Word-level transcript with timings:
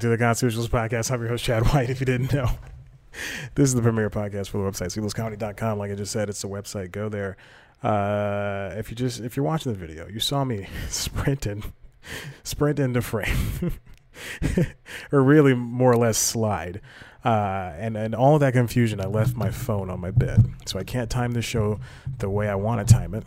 Back 0.00 0.04
to 0.04 0.16
the 0.16 0.24
Constitutionalist 0.24 0.72
Podcast. 0.72 1.10
I'm 1.10 1.20
your 1.20 1.28
host, 1.28 1.44
Chad 1.44 1.62
White, 1.74 1.90
if 1.90 2.00
you 2.00 2.06
didn't 2.06 2.32
know. 2.32 2.48
This 3.54 3.68
is 3.68 3.74
the 3.74 3.82
premier 3.82 4.08
podcast 4.08 4.48
for 4.48 4.56
the 4.56 4.64
website, 4.64 4.96
cpluscomedy.com. 4.96 5.78
Like 5.78 5.90
I 5.90 5.94
just 5.94 6.10
said, 6.10 6.30
it's 6.30 6.40
the 6.40 6.48
website. 6.48 6.90
Go 6.90 7.10
there. 7.10 7.36
Uh, 7.82 8.72
if 8.78 8.88
you 8.88 8.96
just 8.96 9.20
if 9.20 9.36
you're 9.36 9.44
watching 9.44 9.72
the 9.72 9.78
video, 9.78 10.08
you 10.08 10.20
saw 10.20 10.42
me 10.42 10.68
sprinting, 10.88 11.64
sprint 12.44 12.78
into 12.78 13.02
frame, 13.02 13.74
or 15.12 15.22
really 15.22 15.52
more 15.52 15.92
or 15.92 15.96
less 15.96 16.16
slide. 16.16 16.80
Uh, 17.22 17.74
and 17.76 17.94
and 17.94 18.14
all 18.14 18.38
that 18.38 18.54
confusion, 18.54 19.02
I 19.02 19.06
left 19.06 19.36
my 19.36 19.50
phone 19.50 19.90
on 19.90 20.00
my 20.00 20.12
bed, 20.12 20.46
so 20.64 20.78
I 20.78 20.84
can't 20.84 21.10
time 21.10 21.32
the 21.32 21.42
show 21.42 21.78
the 22.18 22.30
way 22.30 22.48
I 22.48 22.54
want 22.54 22.86
to 22.86 22.94
time 22.94 23.12
it. 23.12 23.24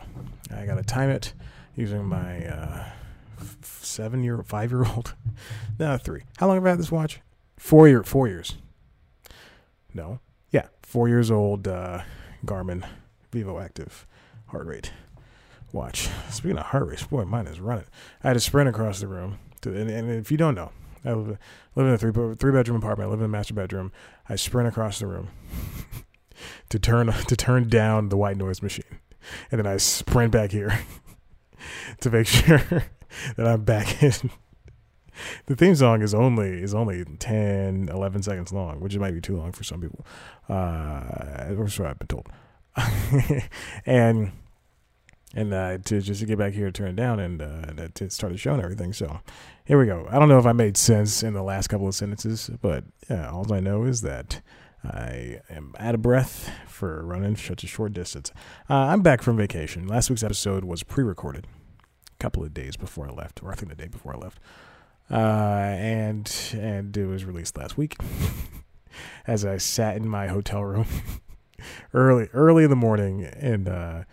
I 0.49 0.66
got 0.66 0.76
to 0.76 0.84
time 0.84 1.12
it 1.12 1.34
using 1.76 2.04
my 2.05 2.48
uh, 2.48 2.90
seven 3.94 4.24
year, 4.24 4.42
five 4.44 4.72
year 4.72 4.86
old, 4.86 5.16
no 5.80 5.98
three. 5.98 6.24
How 6.38 6.48
long 6.48 6.58
have 6.58 6.66
I 6.66 6.70
had 6.70 6.80
this 6.80 6.92
watch? 6.92 7.22
Four 7.58 7.88
year, 7.88 8.04
four 8.04 8.28
years. 8.28 8.58
No, 9.94 10.20
yeah, 10.52 10.68
four 10.82 11.08
years 11.08 11.30
old 11.30 11.68
uh, 11.68 12.02
Garmin 12.46 12.88
Vivo 13.32 13.60
Active 13.60 14.08
heart 14.48 14.66
rate 14.66 14.92
watch. 15.72 16.10
Speaking 16.30 16.58
of 16.58 16.68
heart 16.68 16.88
rate, 16.88 17.08
boy, 17.10 17.26
mine 17.26 17.48
is 17.48 17.60
running. 17.60 17.86
I 18.24 18.30
had 18.30 18.34
to 18.34 18.40
sprint 18.40 18.70
across 18.70 19.00
the 19.00 19.08
room. 19.08 19.40
To, 19.62 19.70
and, 19.70 19.90
and 19.90 20.10
if 20.10 20.32
you 20.32 20.38
don't 20.38 20.55
know, 20.55 20.72
I 21.05 21.14
live, 21.14 21.38
live 21.76 21.88
in 21.88 21.94
a 21.94 21.98
three 21.98 22.36
three 22.36 22.52
bedroom 22.52 22.78
apartment. 22.78 23.08
I 23.08 23.12
live 23.12 23.20
in 23.20 23.26
a 23.26 23.30
master 23.30 23.54
bedroom. 23.54 23.91
I 24.30 24.35
sprint 24.35 24.68
across 24.68 25.00
the 25.00 25.07
room 25.07 25.30
to 26.70 26.80
turn 26.80 27.07
to 27.07 27.35
turn 27.35 27.68
down 27.68 28.10
the 28.10 28.18
white 28.18 28.38
noise 28.38 28.62
machine, 28.62 29.00
and 29.52 29.60
then 29.60 29.68
I 29.68 29.78
sprint 29.78 30.32
back 30.32 30.52
here 30.52 30.80
to 32.02 32.10
make 32.10 32.28
sure 32.28 32.85
that 33.38 33.48
I'm 33.48 33.64
back 33.64 34.02
in. 34.04 34.32
The 35.46 35.56
theme 35.56 35.76
song 35.76 36.02
is 36.02 36.14
only 36.14 36.64
is 36.64 36.74
only 36.74 37.06
10, 37.06 37.90
11 37.90 38.24
seconds 38.24 38.52
long, 38.52 38.80
which 38.80 38.98
might 38.98 39.14
be 39.14 39.22
too 39.22 39.38
long 39.38 39.52
for 39.52 39.64
some 39.64 39.80
people. 39.80 40.06
Uh, 40.50 41.54
that's 41.54 41.78
what 41.78 41.88
I've 41.88 42.00
been 42.00 42.08
told. 42.08 42.28
and 43.86 44.32
and 45.36 45.54
uh, 45.54 45.78
to 45.80 46.02
just 46.02 46.20
to 46.20 46.26
get 46.26 46.38
back 46.38 46.54
here, 46.54 46.72
turn 46.72 46.90
it 46.90 46.96
down, 46.96 47.20
and 47.20 47.41
uh, 47.41 47.88
to 47.96 48.10
start 48.10 48.34
the 48.34 48.38
show 48.38 48.54
and 48.54 48.64
everything. 48.64 48.94
So 48.94 49.20
here 49.66 49.80
we 49.80 49.86
go. 49.86 50.08
I 50.10 50.20
don't 50.20 50.30
know 50.30 50.38
if 50.38 50.46
I 50.46 50.54
made 50.54 50.78
sense 50.78 51.24
in 51.24 51.34
the 51.34 51.44
last 51.44 51.68
couple 51.68 51.88
of 51.88 51.96
sentences, 51.96 52.50
but 52.62 52.84
yeah, 53.10 53.30
all 53.30 53.52
I 53.52 53.60
know 53.60 53.84
is 53.84 54.02
that 54.02 54.41
I 54.84 55.40
am 55.50 55.74
out 55.80 55.96
of 55.96 56.02
breath 56.02 56.50
for 56.68 57.04
running 57.06 57.36
such 57.36 57.64
a 57.64 57.68
short 57.68 57.94
distance. 57.94 58.32
Uh, 58.70 58.76
I'm 58.76 59.02
back 59.02 59.22
from 59.22 59.38
vacation. 59.38 59.88
Last 59.88 60.10
week's 60.10 60.24
episode 60.24 60.66
was 60.66 60.84
pre-recorded, 60.84 61.48
couple 62.24 62.41
of 62.41 62.54
days 62.54 62.77
before 62.77 63.05
I 63.05 63.12
left, 63.12 63.43
or 63.43 63.52
I 63.52 63.55
think 63.55 63.70
the 63.70 63.76
day 63.76 63.90
before 63.90 64.16
I 64.16 64.18
left, 64.18 64.40
uh, 65.12 65.16
and 65.16 66.25
and 66.53 66.96
it 66.96 67.06
was 67.06 67.25
released 67.25 67.57
last 67.57 67.78
week. 67.78 67.97
As 69.28 69.44
I 69.44 69.57
sat 69.57 69.97
in 69.97 70.07
my 70.07 70.28
hotel 70.28 70.63
room 70.63 70.85
early 71.94 72.29
early 72.34 72.63
in 72.63 72.69
the 72.69 72.78
morning 72.78 73.28
in 73.40 73.68
Uh, 73.68 74.06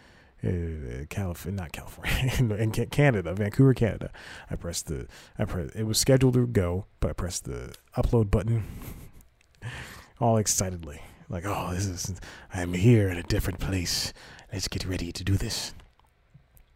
uh, 0.42 1.04
not 1.50 1.70
California, 1.72 2.32
in, 2.38 2.50
in 2.50 2.70
Canada, 2.72 3.34
Vancouver, 3.34 3.74
Canada. 3.74 4.10
I 4.50 4.56
pressed 4.56 4.86
the, 4.86 5.06
I 5.38 5.44
pressed, 5.44 5.76
it 5.76 5.84
was 5.84 5.98
scheduled 5.98 6.32
to 6.32 6.46
go, 6.46 6.86
but 6.98 7.10
I 7.10 7.12
pressed 7.12 7.44
the 7.44 7.74
upload 7.94 8.30
button 8.30 8.64
all 10.18 10.38
excitedly. 10.38 11.02
Like, 11.28 11.44
oh, 11.46 11.74
this 11.74 11.84
is, 11.84 12.18
I'm 12.54 12.72
here 12.72 13.10
in 13.10 13.18
a 13.18 13.22
different 13.22 13.60
place. 13.60 14.14
Let's 14.50 14.66
get 14.66 14.86
ready 14.86 15.12
to 15.12 15.22
do 15.22 15.36
this. 15.36 15.74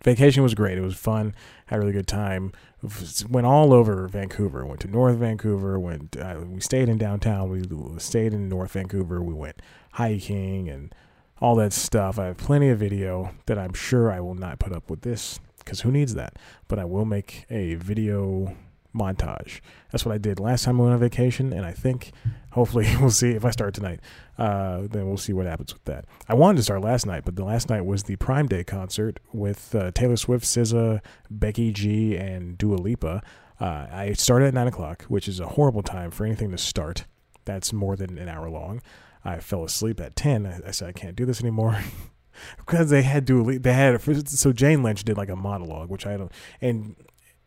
Vacation 0.05 0.43
was 0.43 0.55
great. 0.55 0.77
It 0.77 0.83
was 0.83 0.97
fun. 0.97 1.35
Had 1.67 1.79
a 1.79 1.81
really 1.81 1.93
good 1.93 2.07
time. 2.07 2.53
Went 3.29 3.47
all 3.47 3.73
over 3.73 4.07
Vancouver. 4.07 4.65
Went 4.67 4.81
to 4.81 4.89
North 4.89 5.17
Vancouver. 5.17 5.81
Went. 5.81 6.17
Uh, 6.17 6.43
we 6.47 6.61
stayed 6.61 6.89
in 6.89 6.99
downtown. 6.99 7.51
We 7.51 7.63
stayed 7.99 8.35
in 8.35 8.49
North 8.49 8.73
Vancouver. 8.73 9.23
We 9.23 9.33
went 9.33 9.61
hiking 9.93 10.69
and 10.69 10.95
all 11.41 11.57
that 11.57 11.73
stuff. 11.73 12.19
I 12.19 12.27
have 12.27 12.37
plenty 12.37 12.69
of 12.69 12.79
video 12.79 13.31
that 13.47 13.59
I'm 13.59 13.73
sure 13.73 14.13
I 14.13 14.21
will 14.21 14.35
not 14.35 14.59
put 14.59 14.73
up 14.73 14.91
with 14.91 15.01
this 15.01 15.41
because 15.59 15.81
who 15.81 15.91
needs 15.91 16.15
that? 16.15 16.39
But 16.69 16.79
I 16.79 16.85
will 16.85 17.07
make 17.07 17.47
a 17.51 17.75
video 17.77 18.55
montage. 18.95 19.61
That's 19.91 20.05
what 20.05 20.15
I 20.15 20.19
did 20.19 20.41
last 20.41 20.65
time 20.65 20.81
I 20.81 20.85
went 20.85 20.95
on 20.95 21.01
vacation, 21.01 21.53
and 21.53 21.67
I 21.67 21.73
think 21.73 22.13
hopefully 22.53 22.89
we'll 23.01 23.11
see 23.11 23.31
if 23.31 23.45
I 23.45 23.51
start 23.51 23.75
tonight. 23.75 24.01
Uh, 24.39 24.83
then 24.91 25.07
we'll 25.07 25.17
see 25.17 25.33
what 25.33 25.47
happens 25.47 25.73
with 25.73 25.85
that. 25.85 26.05
I 26.29 26.35
wanted 26.35 26.59
to 26.59 26.63
start 26.63 26.83
last 26.83 27.07
night, 27.07 27.25
but 27.25 27.37
the 27.37 27.45
last 27.45 27.69
night 27.69 27.85
was 27.85 28.05
the 28.05 28.17
Prime 28.17 28.47
Day 28.47 28.65
concert 28.65 29.21
with 29.33 29.75
uh, 29.75 29.91
Taylor 29.93 30.17
Swift, 30.17 30.45
SZA, 30.45 31.01
Becky 31.31 31.73
G, 31.73 32.17
and 32.17 32.57
Dua 32.57 32.77
Lipa. 32.77 33.23
Uh, 33.61 33.87
I 33.91 34.13
started 34.15 34.47
at 34.47 34.55
nine 34.55 34.67
o'clock, 34.67 35.05
which 35.05 35.29
is 35.29 35.41
a 35.41 35.49
horrible 35.49 35.83
time 35.83 36.11
for 36.11 36.25
anything 36.25 36.51
to 36.51 36.59
start. 36.59 37.05
That's 37.45 37.73
more 37.73 37.97
than 37.97 38.19
an 38.19 38.29
hour 38.29 38.49
long. 38.49 38.81
I 39.25 39.39
fell 39.39 39.65
asleep 39.65 40.01
at 40.01 40.17
ten. 40.17 40.47
I, 40.47 40.69
I 40.69 40.71
said 40.71 40.89
I 40.89 40.93
can't 40.93 41.17
do 41.17 41.25
this 41.25 41.41
anymore. 41.41 41.79
because 42.59 42.91
they 42.91 43.03
had 43.03 43.27
to 43.27 43.59
they 43.59 43.73
had 43.73 44.01
so 44.29 44.53
Jane 44.53 44.83
Lynch 44.83 45.05
did 45.05 45.17
like 45.17 45.29
a 45.29 45.37
monologue 45.37 45.89
which 45.89 46.05
I 46.05 46.17
don't 46.17 46.33
and 46.61 46.97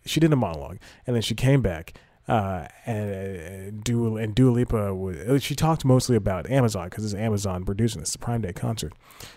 she 0.07 0.19
did 0.19 0.31
a 0.33 0.35
monologue 0.35 0.77
and 1.05 1.15
then 1.15 1.21
she 1.21 1.35
came 1.35 1.61
back 1.61 1.93
uh, 2.27 2.67
and 2.85 3.83
Dua 3.85 4.15
and 4.15 4.35
Dua 4.35 4.51
Lipa 4.51 4.93
was, 4.93 5.41
she 5.41 5.55
talked 5.55 5.85
mostly 5.85 6.17
about 6.17 6.49
Amazon 6.49 6.89
because 6.89 7.05
it's 7.05 7.13
Amazon 7.13 7.63
producing 7.63 8.01
this 8.01 8.17
Prime 8.17 8.41
Day 8.41 8.51
concert. 8.51 8.91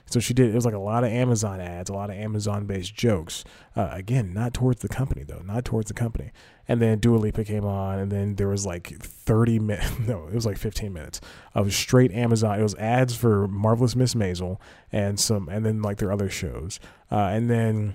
So 0.06 0.18
she 0.18 0.34
did 0.34 0.50
it 0.50 0.54
was 0.54 0.64
like 0.64 0.74
a 0.74 0.78
lot 0.78 1.04
of 1.04 1.10
Amazon 1.10 1.60
ads, 1.60 1.88
a 1.88 1.92
lot 1.92 2.10
of 2.10 2.16
Amazon 2.16 2.66
based 2.66 2.92
jokes. 2.94 3.44
Uh, 3.76 3.90
again, 3.92 4.34
not 4.34 4.54
towards 4.54 4.82
the 4.82 4.88
company 4.88 5.22
though, 5.22 5.42
not 5.44 5.64
towards 5.64 5.86
the 5.86 5.94
company. 5.94 6.32
And 6.66 6.82
then 6.82 6.98
Dua 6.98 7.16
Lipa 7.16 7.44
came 7.44 7.64
on, 7.64 7.98
and 8.00 8.10
then 8.10 8.34
there 8.34 8.48
was 8.48 8.66
like 8.66 9.00
thirty 9.00 9.60
minutes, 9.60 9.98
no, 10.08 10.26
it 10.26 10.34
was 10.34 10.46
like 10.46 10.58
fifteen 10.58 10.92
minutes 10.92 11.20
of 11.54 11.72
straight 11.72 12.10
Amazon. 12.10 12.58
It 12.58 12.62
was 12.64 12.74
ads 12.74 13.14
for 13.14 13.46
Marvelous 13.46 13.94
Miss 13.94 14.14
Maisel 14.14 14.58
and 14.90 15.18
some, 15.18 15.48
and 15.48 15.64
then 15.64 15.80
like 15.80 15.98
their 15.98 16.10
other 16.10 16.28
shows, 16.28 16.80
uh, 17.12 17.30
and 17.32 17.48
then 17.48 17.94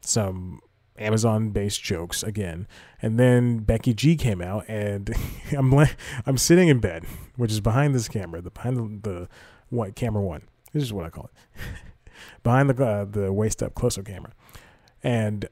some 0.00 0.60
Amazon 0.98 1.50
based 1.50 1.82
jokes 1.82 2.22
again. 2.22 2.66
And 3.00 3.18
then 3.18 3.58
Becky 3.58 3.94
G 3.94 4.16
came 4.16 4.40
out 4.40 4.64
and 4.68 5.14
I'm 5.56 5.72
I'm 6.24 6.38
sitting 6.38 6.68
in 6.68 6.80
bed, 6.80 7.04
which 7.36 7.52
is 7.52 7.60
behind 7.60 7.94
this 7.94 8.08
camera, 8.08 8.40
the 8.40 8.50
behind 8.50 8.76
the, 8.76 9.10
the 9.10 9.28
what 9.68 9.94
camera 9.96 10.22
one. 10.22 10.42
This 10.72 10.82
is 10.82 10.92
what 10.92 11.06
I 11.06 11.10
call 11.10 11.30
it. 11.32 11.62
behind 12.42 12.70
the 12.70 12.84
uh, 12.84 13.04
the 13.04 13.32
waist 13.32 13.62
up 13.62 13.74
close 13.74 13.98
up 13.98 14.04
camera. 14.04 14.32
And 15.02 15.48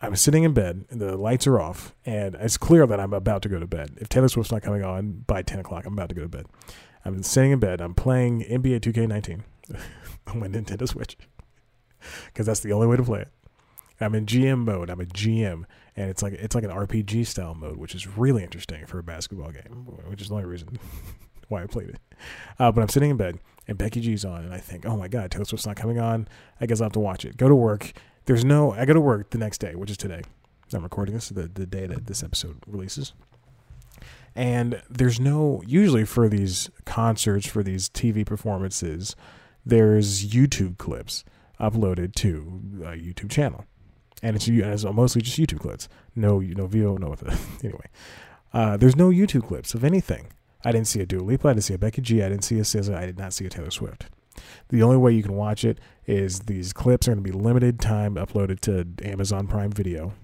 I'm 0.00 0.16
sitting 0.16 0.42
in 0.42 0.52
bed, 0.52 0.84
the 0.90 1.16
lights 1.16 1.46
are 1.46 1.60
off, 1.60 1.94
and 2.04 2.34
it's 2.34 2.56
clear 2.56 2.88
that 2.88 2.98
I'm 2.98 3.12
about 3.12 3.40
to 3.42 3.48
go 3.48 3.60
to 3.60 3.68
bed. 3.68 3.92
If 3.98 4.08
Taylor 4.08 4.26
Swift's 4.26 4.50
not 4.50 4.62
coming 4.62 4.82
on 4.82 5.22
by 5.28 5.42
10 5.42 5.60
o'clock, 5.60 5.86
I'm 5.86 5.92
about 5.92 6.08
to 6.08 6.14
go 6.16 6.22
to 6.22 6.28
bed. 6.28 6.46
I'm 7.04 7.22
sitting 7.22 7.52
in 7.52 7.60
bed. 7.60 7.80
I'm 7.80 7.94
playing 7.94 8.42
NBA 8.42 8.80
2K19 8.80 9.42
on 10.26 10.40
my 10.40 10.48
Nintendo 10.48 10.88
Switch 10.88 11.16
because 12.26 12.46
that's 12.46 12.60
the 12.60 12.72
only 12.72 12.88
way 12.88 12.96
to 12.96 13.02
play 13.04 13.20
it. 13.20 13.28
I'm 14.02 14.14
in 14.14 14.26
GM 14.26 14.64
mode. 14.64 14.90
I'm 14.90 15.00
a 15.00 15.04
GM, 15.04 15.64
and 15.96 16.10
it's 16.10 16.22
like 16.22 16.34
it's 16.34 16.54
like 16.54 16.64
an 16.64 16.70
RPG 16.70 17.26
style 17.26 17.54
mode, 17.54 17.76
which 17.76 17.94
is 17.94 18.06
really 18.16 18.42
interesting 18.42 18.86
for 18.86 18.98
a 18.98 19.02
basketball 19.02 19.50
game, 19.50 19.86
which 20.08 20.20
is 20.22 20.28
the 20.28 20.34
only 20.34 20.46
reason 20.46 20.78
why 21.48 21.62
I 21.62 21.66
played 21.66 21.90
it. 21.90 22.00
Uh, 22.58 22.72
but 22.72 22.82
I'm 22.82 22.88
sitting 22.88 23.10
in 23.10 23.16
bed, 23.16 23.38
and 23.68 23.78
Becky 23.78 24.00
G's 24.00 24.24
on, 24.24 24.44
and 24.44 24.54
I 24.54 24.58
think, 24.58 24.86
oh 24.86 24.96
my 24.96 25.08
god, 25.08 25.30
Taylor 25.30 25.44
Swift's 25.44 25.66
not 25.66 25.76
coming 25.76 25.98
on. 25.98 26.28
I 26.60 26.66
guess 26.66 26.80
I'll 26.80 26.86
have 26.86 26.92
to 26.92 27.00
watch 27.00 27.24
it. 27.24 27.36
Go 27.36 27.48
to 27.48 27.54
work. 27.54 27.92
There's 28.24 28.44
no. 28.44 28.72
I 28.72 28.84
go 28.84 28.94
to 28.94 29.00
work 29.00 29.30
the 29.30 29.38
next 29.38 29.58
day, 29.58 29.74
which 29.74 29.90
is 29.90 29.96
today. 29.96 30.22
I'm 30.74 30.82
recording 30.82 31.14
this 31.14 31.28
the 31.28 31.48
the 31.48 31.66
day 31.66 31.86
that 31.86 32.06
this 32.06 32.22
episode 32.22 32.58
releases. 32.66 33.12
And 34.34 34.82
there's 34.88 35.20
no 35.20 35.62
usually 35.66 36.06
for 36.06 36.28
these 36.28 36.70
concerts 36.86 37.46
for 37.46 37.62
these 37.62 37.90
TV 37.90 38.24
performances, 38.24 39.14
there's 39.66 40.26
YouTube 40.26 40.78
clips 40.78 41.24
uploaded 41.60 42.14
to 42.14 42.60
a 42.80 42.96
YouTube 42.96 43.30
channel 43.30 43.66
and 44.22 44.36
it's, 44.36 44.48
mostly 44.84 45.22
just 45.22 45.38
YouTube 45.38 45.60
clips. 45.60 45.88
No, 46.14 46.40
no 46.40 46.66
VO, 46.66 46.96
no 46.96 47.14
anyway. 47.64 47.86
Uh, 48.52 48.76
there's 48.76 48.96
no 48.96 49.10
YouTube 49.10 49.46
clips 49.46 49.74
of 49.74 49.84
anything. 49.84 50.28
I 50.64 50.72
didn't 50.72 50.86
see 50.86 51.00
a 51.00 51.06
Dua 51.06 51.22
Lipa. 51.22 51.48
I 51.48 51.52
didn't 51.54 51.64
see 51.64 51.74
a 51.74 51.78
Becky 51.78 52.02
G. 52.02 52.22
I 52.22 52.28
didn't 52.28 52.44
see 52.44 52.58
a 52.58 52.62
SZA. 52.62 52.94
I 52.94 53.06
did 53.06 53.18
not 53.18 53.32
see 53.32 53.46
a 53.46 53.48
Taylor 53.48 53.70
Swift. 53.70 54.06
The 54.68 54.82
only 54.82 54.96
way 54.96 55.12
you 55.12 55.22
can 55.22 55.34
watch 55.34 55.64
it 55.64 55.78
is 56.06 56.40
these 56.40 56.72
clips 56.72 57.06
are 57.06 57.14
going 57.14 57.24
to 57.24 57.30
be 57.30 57.36
limited 57.36 57.80
time 57.80 58.14
uploaded 58.14 58.60
to 58.60 58.86
Amazon 59.06 59.46
Prime 59.46 59.70
Video, 59.70 60.14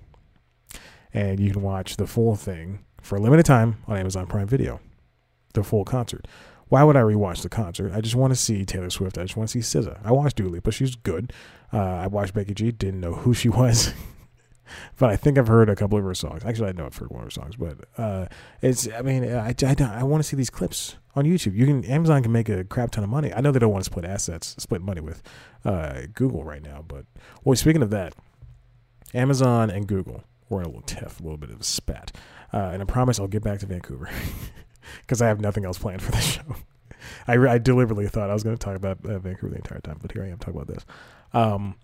and 1.13 1.39
you 1.41 1.53
can 1.53 1.63
watch 1.63 1.97
the 1.97 2.07
full 2.07 2.37
thing 2.37 2.85
for 3.01 3.17
a 3.17 3.21
limited 3.21 3.47
time 3.47 3.77
on 3.87 3.97
Amazon 3.97 4.27
Prime 4.27 4.47
Video, 4.47 4.81
the 5.55 5.63
full 5.63 5.85
concert. 5.85 6.27
Why 6.69 6.83
would 6.85 6.97
I 6.97 7.01
rewatch 7.01 7.43
the 7.43 7.49
concert? 7.49 7.93
I 7.95 8.01
just 8.01 8.15
want 8.15 8.33
to 8.33 8.37
see 8.37 8.65
Taylor 8.65 8.91
Swift. 8.91 9.19
I 9.19 9.23
just 9.23 9.37
want 9.37 9.49
to 9.51 9.63
see 9.63 9.79
SZA. 9.79 10.01
I 10.05 10.13
watched 10.13 10.37
Dua 10.37 10.49
Lipa. 10.49 10.71
She's 10.71 10.95
good. 10.97 11.33
Uh, 11.73 11.79
I 11.79 12.07
watched 12.07 12.35
Becky 12.35 12.55
G. 12.55 12.71
Didn't 12.73 13.01
know 13.01 13.15
who 13.15 13.35
she 13.35 13.49
was. 13.49 13.93
but 14.99 15.11
I 15.11 15.17
think 15.17 15.39
I've 15.39 15.49
heard 15.49 15.69
a 15.71 15.77
couple 15.77 15.99
of 15.99 16.05
her 16.05 16.15
songs. 16.15 16.45
Actually, 16.45 16.69
I 16.69 16.73
know 16.73 16.87
I've 16.87 16.97
heard 16.97 17.11
one 17.11 17.21
of 17.21 17.27
her 17.27 17.31
songs, 17.31 17.57
but 17.57 17.79
uh, 17.97 18.27
it's. 18.61 18.89
I 18.93 19.03
mean, 19.03 19.25
I, 19.25 19.55
I, 19.63 19.75
I 19.81 20.03
want 20.03 20.23
to 20.23 20.29
see 20.29 20.37
these 20.37 20.51
clips 20.51 20.97
on 21.15 21.25
YouTube. 21.25 21.55
You 21.55 21.67
can 21.67 21.85
Amazon 21.85 22.23
can 22.23 22.33
make 22.33 22.49
a 22.49 22.65
crap 22.65 22.91
ton 22.91 23.05
of 23.05 23.11
money. 23.11 23.33
I 23.33 23.41
know 23.41 23.51
they 23.51 23.59
don't 23.59 23.73
want 23.73 23.85
to 23.85 23.91
split 23.91 24.05
assets, 24.05 24.55
split 24.59 24.83
money 24.83 25.01
with 25.01 25.23
uh, 25.65 26.03
Google 26.15 26.45
right 26.45 26.63
now. 26.63 26.85
But 26.87 27.07
well, 27.45 27.57
speaking 27.57 27.83
of 27.83 27.91
that, 27.91 28.15
Amazon 29.15 29.71
and 29.71 29.87
Google 29.87 30.25
We're 30.49 30.61
in 30.61 30.67
a 30.67 30.69
little 30.69 30.83
tiff, 30.83 31.21
a 31.21 31.23
little 31.23 31.39
bit 31.39 31.51
of 31.51 31.61
a 31.61 31.65
spat. 31.65 32.15
Uh, 32.53 32.71
and 32.73 32.83
I 32.83 32.85
promise 32.85 33.19
I'll 33.19 33.27
get 33.27 33.43
back 33.43 33.59
to 33.61 33.67
Vancouver 33.67 34.09
because 35.01 35.23
I 35.23 35.29
have 35.29 35.41
nothing 35.41 35.65
else 35.65 35.79
planned 35.79 36.03
for 36.03 36.13
this 36.13 36.25
show. 36.35 36.57
I, 37.27 37.35
I 37.35 37.59
deliberately 37.59 38.09
thought 38.09 38.31
I 38.31 38.35
was 38.35 38.43
going 38.43 38.57
to 38.57 38.65
talk 38.65 38.77
about 38.77 39.05
uh, 39.05 39.19
Vancouver 39.19 39.51
the 39.51 39.57
entire 39.57 39.81
time, 39.81 39.99
but 40.01 40.13
here 40.13 40.25
I 40.25 40.29
am 40.29 40.39
talking 40.39 40.61
about 40.61 40.75
this. 40.75 40.85
Um, 41.33 41.77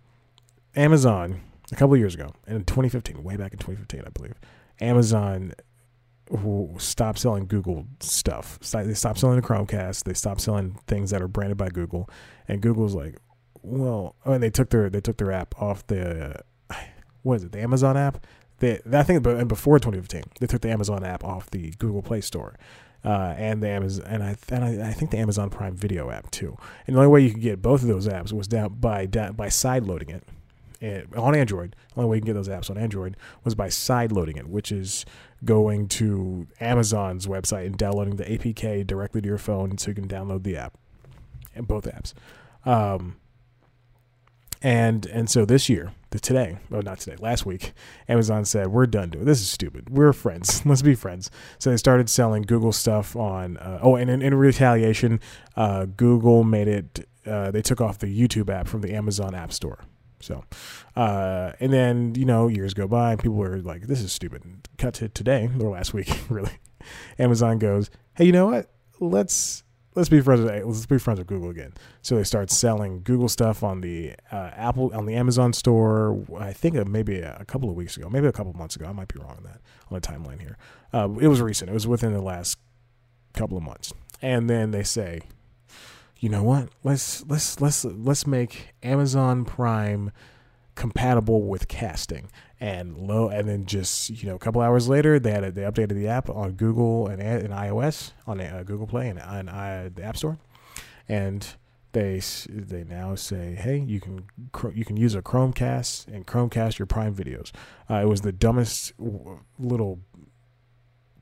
Amazon, 0.76 1.40
a 1.70 1.76
couple 1.76 1.96
years 1.96 2.14
ago, 2.14 2.32
in 2.46 2.64
2015, 2.64 3.22
way 3.22 3.36
back 3.36 3.52
in 3.52 3.58
2015, 3.58 4.02
I 4.06 4.10
believe, 4.10 4.34
Amazon 4.80 5.54
stopped 6.78 7.18
selling 7.18 7.46
Google 7.46 7.86
stuff. 8.00 8.58
They 8.60 8.94
stopped 8.94 9.18
selling 9.18 9.36
the 9.36 9.46
Chromecast. 9.46 10.04
They 10.04 10.14
stopped 10.14 10.40
selling 10.40 10.78
things 10.86 11.10
that 11.10 11.22
are 11.22 11.28
branded 11.28 11.58
by 11.58 11.68
Google. 11.68 12.08
And 12.48 12.60
Google's 12.60 12.94
like, 12.94 13.16
well, 13.62 14.16
oh, 14.26 14.32
and 14.32 14.42
they 14.42 14.50
took 14.50 14.70
their 14.70 14.90
they 14.90 15.00
took 15.00 15.16
their 15.16 15.32
app 15.32 15.60
off 15.60 15.86
the 15.86 16.42
what 17.22 17.36
is 17.36 17.44
it, 17.44 17.52
the 17.52 17.60
Amazon 17.60 17.96
app? 17.96 18.26
They, 18.58 18.80
I 18.92 19.02
think, 19.02 19.22
but 19.22 19.48
before 19.48 19.78
2015, 19.78 20.22
they 20.40 20.46
took 20.46 20.60
the 20.60 20.70
Amazon 20.70 21.04
app 21.04 21.24
off 21.24 21.50
the 21.50 21.72
Google 21.78 22.02
Play 22.02 22.20
Store. 22.20 22.56
Uh, 23.04 23.34
and 23.36 23.62
the 23.62 23.68
Amazon, 23.68 24.06
and 24.06 24.22
I, 24.22 24.36
and 24.48 24.64
I, 24.64 24.88
I, 24.88 24.92
think 24.94 25.10
the 25.10 25.18
Amazon 25.18 25.50
Prime 25.50 25.76
Video 25.76 26.10
app 26.10 26.30
too. 26.30 26.56
And 26.86 26.96
the 26.96 27.00
only 27.00 27.12
way 27.12 27.20
you 27.20 27.32
could 27.32 27.42
get 27.42 27.60
both 27.60 27.82
of 27.82 27.88
those 27.88 28.08
apps 28.08 28.32
was 28.32 28.48
down 28.48 28.76
by 28.80 29.04
down, 29.04 29.34
by 29.34 29.50
side 29.50 29.84
loading 29.84 30.08
it 30.08 30.24
on 31.16 31.34
Android. 31.34 31.76
The 31.94 32.00
only 32.00 32.10
way 32.10 32.16
you 32.16 32.22
can 32.22 32.26
get 32.26 32.34
those 32.34 32.48
apps 32.48 32.70
on 32.70 32.78
Android 32.78 33.16
was 33.44 33.54
by 33.54 33.68
side 33.68 34.12
loading 34.12 34.36
it, 34.36 34.48
which 34.48 34.72
is 34.72 35.04
going 35.44 35.88
to 35.88 36.46
Amazon's 36.60 37.26
website 37.26 37.66
and 37.66 37.76
downloading 37.76 38.16
the 38.16 38.24
APK 38.24 38.86
directly 38.86 39.20
to 39.20 39.28
your 39.28 39.38
phone, 39.38 39.78
so 39.78 39.90
you 39.90 39.94
can 39.94 40.08
download 40.08 40.42
the 40.42 40.56
app 40.56 40.74
and 41.54 41.68
both 41.68 41.84
apps. 41.84 42.14
Um, 42.64 43.16
and 44.64 45.04
and 45.06 45.28
so 45.28 45.44
this 45.44 45.68
year, 45.68 45.92
today, 46.10 46.56
oh 46.72 46.80
not 46.80 46.98
today, 46.98 47.16
last 47.20 47.44
week, 47.44 47.74
Amazon 48.08 48.46
said 48.46 48.68
we're 48.68 48.86
done 48.86 49.10
doing 49.10 49.26
this. 49.26 49.42
Is 49.42 49.50
stupid. 49.50 49.90
We're 49.90 50.14
friends. 50.14 50.64
Let's 50.66 50.80
be 50.80 50.94
friends. 50.94 51.30
So 51.58 51.70
they 51.70 51.76
started 51.76 52.08
selling 52.08 52.42
Google 52.42 52.72
stuff 52.72 53.14
on. 53.14 53.58
Uh, 53.58 53.80
oh, 53.82 53.96
and 53.96 54.08
in, 54.08 54.22
in 54.22 54.34
retaliation, 54.34 55.20
uh, 55.54 55.84
Google 55.84 56.44
made 56.44 56.66
it. 56.66 57.06
Uh, 57.26 57.50
they 57.50 57.60
took 57.60 57.82
off 57.82 57.98
the 57.98 58.06
YouTube 58.06 58.48
app 58.48 58.66
from 58.66 58.80
the 58.80 58.94
Amazon 58.94 59.34
App 59.34 59.52
Store. 59.52 59.84
So, 60.20 60.42
uh, 60.96 61.52
and 61.60 61.70
then 61.70 62.14
you 62.14 62.24
know 62.24 62.48
years 62.48 62.72
go 62.72 62.88
by, 62.88 63.12
and 63.12 63.20
people 63.20 63.36
were 63.36 63.58
like, 63.58 63.82
"This 63.82 64.00
is 64.00 64.12
stupid." 64.12 64.66
Cut 64.78 64.94
to 64.94 65.10
today 65.10 65.50
or 65.60 65.72
last 65.72 65.92
week, 65.92 66.10
really. 66.30 66.58
Amazon 67.18 67.58
goes, 67.58 67.90
"Hey, 68.14 68.24
you 68.24 68.32
know 68.32 68.46
what? 68.46 68.70
Let's 68.98 69.63
let's 69.94 70.08
be 70.08 70.20
friends 70.20 70.40
with 70.40 70.64
let's 70.64 70.86
be 70.86 70.98
friends 70.98 71.18
with 71.18 71.28
Google 71.28 71.50
again. 71.50 71.72
So 72.02 72.16
they 72.16 72.24
start 72.24 72.50
selling 72.50 73.02
Google 73.02 73.28
stuff 73.28 73.62
on 73.62 73.80
the 73.80 74.14
uh, 74.32 74.50
Apple 74.54 74.92
on 74.94 75.06
the 75.06 75.14
Amazon 75.14 75.52
store. 75.52 76.24
I 76.38 76.52
think 76.52 76.74
maybe 76.88 77.18
a, 77.20 77.44
couple 77.46 77.70
of 77.70 77.76
weeks 77.76 77.96
ago, 77.96 78.08
maybe 78.08 78.26
a 78.26 78.32
couple 78.32 78.50
of 78.50 78.56
months 78.56 78.76
ago. 78.76 78.86
I 78.86 78.92
might 78.92 79.12
be 79.12 79.20
wrong 79.20 79.36
on 79.38 79.44
that 79.44 79.60
on 79.90 80.00
the 80.00 80.00
timeline 80.00 80.40
here. 80.40 80.56
Uh, 80.92 81.08
it 81.20 81.28
was 81.28 81.40
recent. 81.40 81.70
It 81.70 81.74
was 81.74 81.86
within 81.86 82.12
the 82.12 82.22
last 82.22 82.58
couple 83.32 83.56
of 83.56 83.62
months. 83.62 83.92
And 84.22 84.48
then 84.48 84.70
they 84.70 84.82
say, 84.82 85.22
you 86.18 86.28
know 86.28 86.42
what? 86.42 86.70
Let's 86.82 87.24
let's 87.26 87.60
let's 87.60 87.84
let's 87.84 88.26
make 88.26 88.74
Amazon 88.82 89.44
Prime 89.44 90.10
compatible 90.74 91.42
with 91.42 91.68
casting 91.68 92.30
and 92.64 92.96
low 92.96 93.28
and 93.28 93.46
then 93.46 93.66
just 93.66 94.08
you 94.08 94.26
know 94.26 94.36
a 94.36 94.38
couple 94.38 94.62
hours 94.62 94.88
later 94.88 95.18
they 95.18 95.30
had 95.30 95.44
a, 95.44 95.52
they 95.52 95.60
updated 95.60 95.96
the 95.96 96.08
app 96.08 96.30
on 96.30 96.52
Google 96.52 97.08
and, 97.08 97.20
and 97.20 97.50
iOS 97.50 98.12
on 98.26 98.40
uh, 98.40 98.62
Google 98.64 98.86
Play 98.86 99.10
and 99.10 99.20
on 99.20 99.50
uh, 99.50 99.90
the 99.94 100.02
App 100.02 100.16
Store. 100.16 100.38
And 101.06 101.46
they 101.92 102.22
they 102.48 102.82
now 102.82 103.16
say 103.16 103.54
hey 103.54 103.76
you 103.76 104.00
can 104.00 104.24
you 104.72 104.84
can 104.86 104.96
use 104.96 105.14
a 105.14 105.20
Chromecast 105.20 106.08
and 106.08 106.26
Chromecast 106.26 106.78
your 106.78 106.86
Prime 106.86 107.14
videos. 107.14 107.52
Uh, 107.90 107.96
it 107.96 108.08
was 108.08 108.22
the 108.22 108.32
dumbest 108.32 108.94
little 109.58 110.00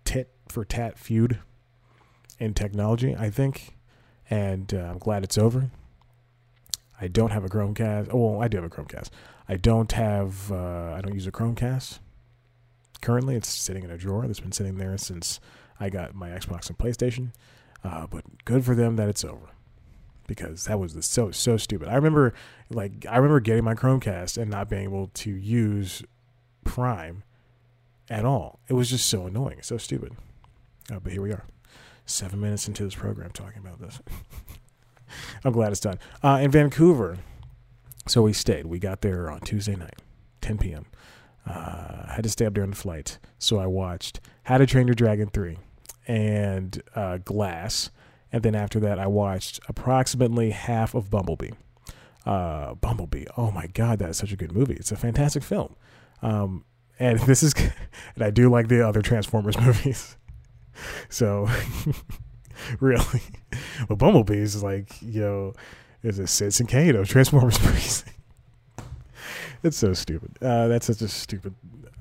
tit 0.04 0.30
for 0.48 0.64
tat 0.64 0.96
feud 0.96 1.40
in 2.38 2.54
technology 2.54 3.16
I 3.16 3.30
think. 3.30 3.76
And 4.30 4.72
uh, 4.72 4.78
I'm 4.92 4.98
glad 4.98 5.24
it's 5.24 5.36
over. 5.36 5.72
I 7.00 7.08
don't 7.08 7.32
have 7.32 7.44
a 7.44 7.48
Chromecast 7.48 8.10
oh 8.12 8.34
well 8.34 8.40
I 8.40 8.46
do 8.46 8.58
have 8.58 8.64
a 8.64 8.70
Chromecast 8.70 9.10
I 9.52 9.56
don't 9.56 9.92
have, 9.92 10.50
uh, 10.50 10.94
I 10.96 11.02
don't 11.02 11.12
use 11.12 11.26
a 11.26 11.30
Chromecast. 11.30 11.98
Currently, 13.02 13.36
it's 13.36 13.50
sitting 13.50 13.84
in 13.84 13.90
a 13.90 13.98
drawer 13.98 14.26
that's 14.26 14.40
been 14.40 14.50
sitting 14.50 14.78
there 14.78 14.96
since 14.96 15.40
I 15.78 15.90
got 15.90 16.14
my 16.14 16.30
Xbox 16.30 16.70
and 16.70 16.78
PlayStation. 16.78 17.32
Uh, 17.84 18.06
but 18.06 18.24
good 18.46 18.64
for 18.64 18.74
them 18.74 18.96
that 18.96 19.10
it's 19.10 19.26
over 19.26 19.50
because 20.26 20.64
that 20.64 20.80
was 20.80 20.96
so 21.04 21.30
so 21.32 21.58
stupid. 21.58 21.88
I 21.88 21.96
remember 21.96 22.32
like 22.70 23.04
I 23.06 23.16
remember 23.16 23.40
getting 23.40 23.62
my 23.62 23.74
Chromecast 23.74 24.40
and 24.40 24.50
not 24.50 24.70
being 24.70 24.84
able 24.84 25.08
to 25.08 25.30
use 25.30 26.02
Prime 26.64 27.22
at 28.08 28.24
all. 28.24 28.58
It 28.68 28.72
was 28.72 28.88
just 28.88 29.06
so 29.06 29.26
annoying, 29.26 29.58
so 29.60 29.76
stupid. 29.76 30.16
Uh, 30.90 30.98
but 30.98 31.12
here 31.12 31.20
we 31.20 31.30
are, 31.30 31.44
seven 32.06 32.40
minutes 32.40 32.68
into 32.68 32.84
this 32.84 32.94
program 32.94 33.32
talking 33.32 33.58
about 33.58 33.82
this. 33.82 34.00
I'm 35.44 35.52
glad 35.52 35.72
it's 35.72 35.80
done. 35.80 35.98
Uh, 36.22 36.38
in 36.40 36.50
Vancouver, 36.50 37.18
so 38.06 38.22
we 38.22 38.32
stayed. 38.32 38.66
We 38.66 38.78
got 38.78 39.00
there 39.00 39.30
on 39.30 39.40
Tuesday 39.40 39.76
night, 39.76 40.00
10 40.40 40.58
p.m. 40.58 40.86
Uh, 41.46 42.12
had 42.12 42.22
to 42.22 42.28
stay 42.28 42.46
up 42.46 42.54
during 42.54 42.70
the 42.70 42.76
flight, 42.76 43.18
so 43.38 43.58
I 43.58 43.66
watched 43.66 44.20
How 44.44 44.58
to 44.58 44.66
Train 44.66 44.86
Your 44.86 44.94
Dragon 44.94 45.28
3 45.28 45.58
and 46.06 46.82
uh, 46.94 47.18
Glass. 47.18 47.90
And 48.32 48.42
then 48.42 48.54
after 48.54 48.80
that, 48.80 48.98
I 48.98 49.06
watched 49.06 49.60
approximately 49.68 50.50
half 50.50 50.94
of 50.94 51.10
Bumblebee. 51.10 51.50
Uh, 52.24 52.74
Bumblebee, 52.74 53.24
oh 53.36 53.50
my 53.50 53.66
God, 53.66 53.98
that 53.98 54.10
is 54.10 54.16
such 54.16 54.32
a 54.32 54.36
good 54.36 54.52
movie. 54.52 54.74
It's 54.74 54.92
a 54.92 54.96
fantastic 54.96 55.42
film. 55.42 55.74
Um, 56.22 56.64
and 56.98 57.18
this 57.26 57.42
is, 57.42 57.54
and 58.14 58.24
I 58.24 58.30
do 58.30 58.48
like 58.48 58.68
the 58.68 58.86
other 58.86 59.02
Transformers 59.02 59.58
movies. 59.60 60.16
so, 61.08 61.48
really, 62.80 63.22
but 63.88 63.98
Bumblebee 63.98 64.38
is 64.38 64.62
like, 64.62 64.90
you 65.02 65.20
know, 65.20 65.54
is 66.02 66.18
a 66.18 66.26
Citizen 66.26 66.66
Kane 66.66 66.96
of 66.96 67.08
Transformers 67.08 67.62
movies. 67.64 68.04
it's 69.62 69.76
so 69.76 69.92
stupid. 69.94 70.36
Uh, 70.42 70.68
that's 70.68 70.86
such 70.86 71.00
a 71.00 71.08
stupid 71.08 71.54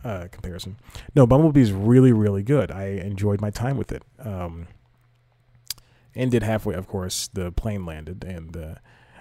uh, 0.03 0.27
comparison. 0.31 0.77
No, 1.15 1.27
Bumblebee 1.27 1.61
is 1.61 1.71
really, 1.71 2.11
really 2.11 2.43
good. 2.43 2.71
I 2.71 2.85
enjoyed 2.85 3.41
my 3.41 3.49
time 3.51 3.77
with 3.77 3.91
it. 3.91 4.03
Um, 4.19 4.67
ended 6.15 6.43
halfway, 6.43 6.75
of 6.75 6.87
course. 6.87 7.29
The 7.33 7.51
plane 7.51 7.85
landed, 7.85 8.23
and, 8.23 8.55
uh, 8.57 8.75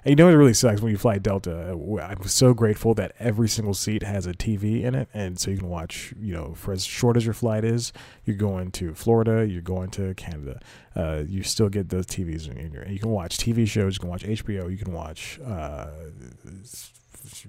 and 0.05 0.13
you 0.13 0.17
know 0.17 0.27
what 0.27 0.37
really 0.37 0.55
sucks 0.55 0.81
when 0.81 0.93
you 0.93 0.99
fly 0.99 1.19
Delta. 1.19 1.79
I'm 2.03 2.23
so 2.25 2.55
grateful 2.55 2.95
that 2.95 3.13
every 3.19 3.49
single 3.49 3.75
seat 3.75 4.03
has 4.03 4.27
a 4.27 4.33
TV 4.33 4.83
in 4.83 4.95
it, 4.95 5.09
and 5.13 5.39
so 5.39 5.51
you 5.51 5.59
can 5.59 5.69
watch. 5.69 6.15
You 6.19 6.33
know, 6.33 6.55
for 6.55 6.73
as 6.73 6.85
short 6.85 7.17
as 7.17 7.25
your 7.25 7.35
flight 7.35 7.65
is, 7.65 7.93
you're 8.25 8.37
going 8.37 8.71
to 8.73 8.95
Florida, 8.95 9.47
you're 9.47 9.61
going 9.61 9.91
to 9.91 10.15
Canada. 10.15 10.61
Uh, 10.97 11.23
you 11.27 11.43
still 11.43 11.69
get 11.69 11.91
those 11.91 12.07
TVs 12.07 12.49
in 12.49 12.73
your. 12.73 12.87
You 12.89 12.99
can 12.99 13.11
watch 13.11 13.37
TV 13.37 13.69
shows, 13.69 13.95
you 13.97 14.01
can 14.01 14.09
watch 14.09 14.25
HBO, 14.25 14.71
you 14.71 14.79
can 14.79 14.93
watch 14.93 15.39
uh, 15.45 15.89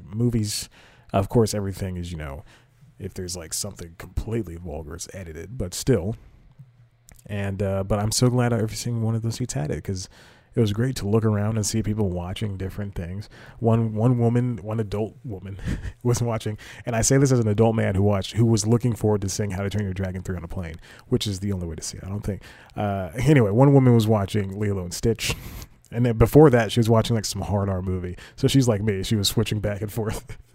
movies. 0.04 0.70
Of 1.14 1.30
course, 1.30 1.54
everything 1.54 1.98
is 1.98 2.12
you 2.12 2.18
know, 2.18 2.44
if 3.00 3.14
there's 3.14 3.38
like 3.38 3.54
something 3.54 3.96
completely 3.98 4.58
vulgar, 4.58 4.96
it's 4.96 5.08
edited, 5.14 5.58
but 5.58 5.74
still. 5.74 6.16
And 7.26 7.64
uh, 7.64 7.84
but 7.84 8.00
I'm 8.00 8.12
so 8.12 8.30
glad 8.30 8.52
every 8.52 8.76
single 8.76 9.02
one 9.02 9.16
of 9.16 9.22
those 9.22 9.36
seats 9.36 9.54
had 9.54 9.72
it 9.72 9.76
because 9.76 10.10
it 10.54 10.60
was 10.60 10.74
great 10.74 10.96
to 10.98 11.08
look 11.08 11.24
around 11.24 11.56
and 11.56 11.66
see 11.66 11.82
people 11.82 12.10
watching 12.10 12.58
different 12.58 12.96
things. 12.96 13.30
One 13.60 13.94
one 13.94 14.18
woman, 14.18 14.58
one 14.58 14.80
adult 14.80 15.16
woman, 15.24 15.58
was 16.04 16.22
watching, 16.22 16.58
and 16.86 16.96
I 16.96 17.02
say 17.02 17.18
this 17.18 17.32
as 17.32 17.40
an 17.40 17.48
adult 17.48 17.76
man 17.76 17.96
who 17.96 18.04
watched, 18.04 18.34
who 18.34 18.46
was 18.46 18.68
looking 18.68 18.94
forward 18.94 19.22
to 19.22 19.30
seeing 19.30 19.52
How 19.52 19.64
to 19.64 19.70
Train 19.70 19.86
Your 19.86 19.94
Dragon 19.94 20.22
three 20.22 20.36
on 20.36 20.44
a 20.44 20.48
plane, 20.48 20.76
which 21.08 21.28
is 21.28 21.40
the 21.40 21.54
only 21.54 21.68
way 21.68 21.76
to 21.76 21.84
see 21.84 21.98
it. 21.98 22.04
I 22.04 22.10
don't 22.10 22.22
think. 22.22 22.42
Uh, 22.76 23.12
anyway, 23.16 23.52
one 23.52 23.74
woman 23.74 23.94
was 23.94 24.08
watching 24.08 24.60
Lilo 24.60 24.84
and 24.84 24.94
Stitch. 24.94 25.36
And 25.94 26.06
then 26.06 26.18
before 26.18 26.50
that, 26.52 26.72
she 26.72 26.80
was 26.80 26.90
watching 26.90 27.18
like 27.18 27.26
some 27.26 27.42
hard 27.42 27.68
R 27.68 27.82
movie. 27.82 28.18
So 28.38 28.48
she's 28.48 28.66
like 28.66 28.82
me. 28.82 29.04
She 29.04 29.18
was 29.18 29.28
switching 29.28 29.60
back 29.60 29.82
and 29.82 29.92
forth. 29.92 30.38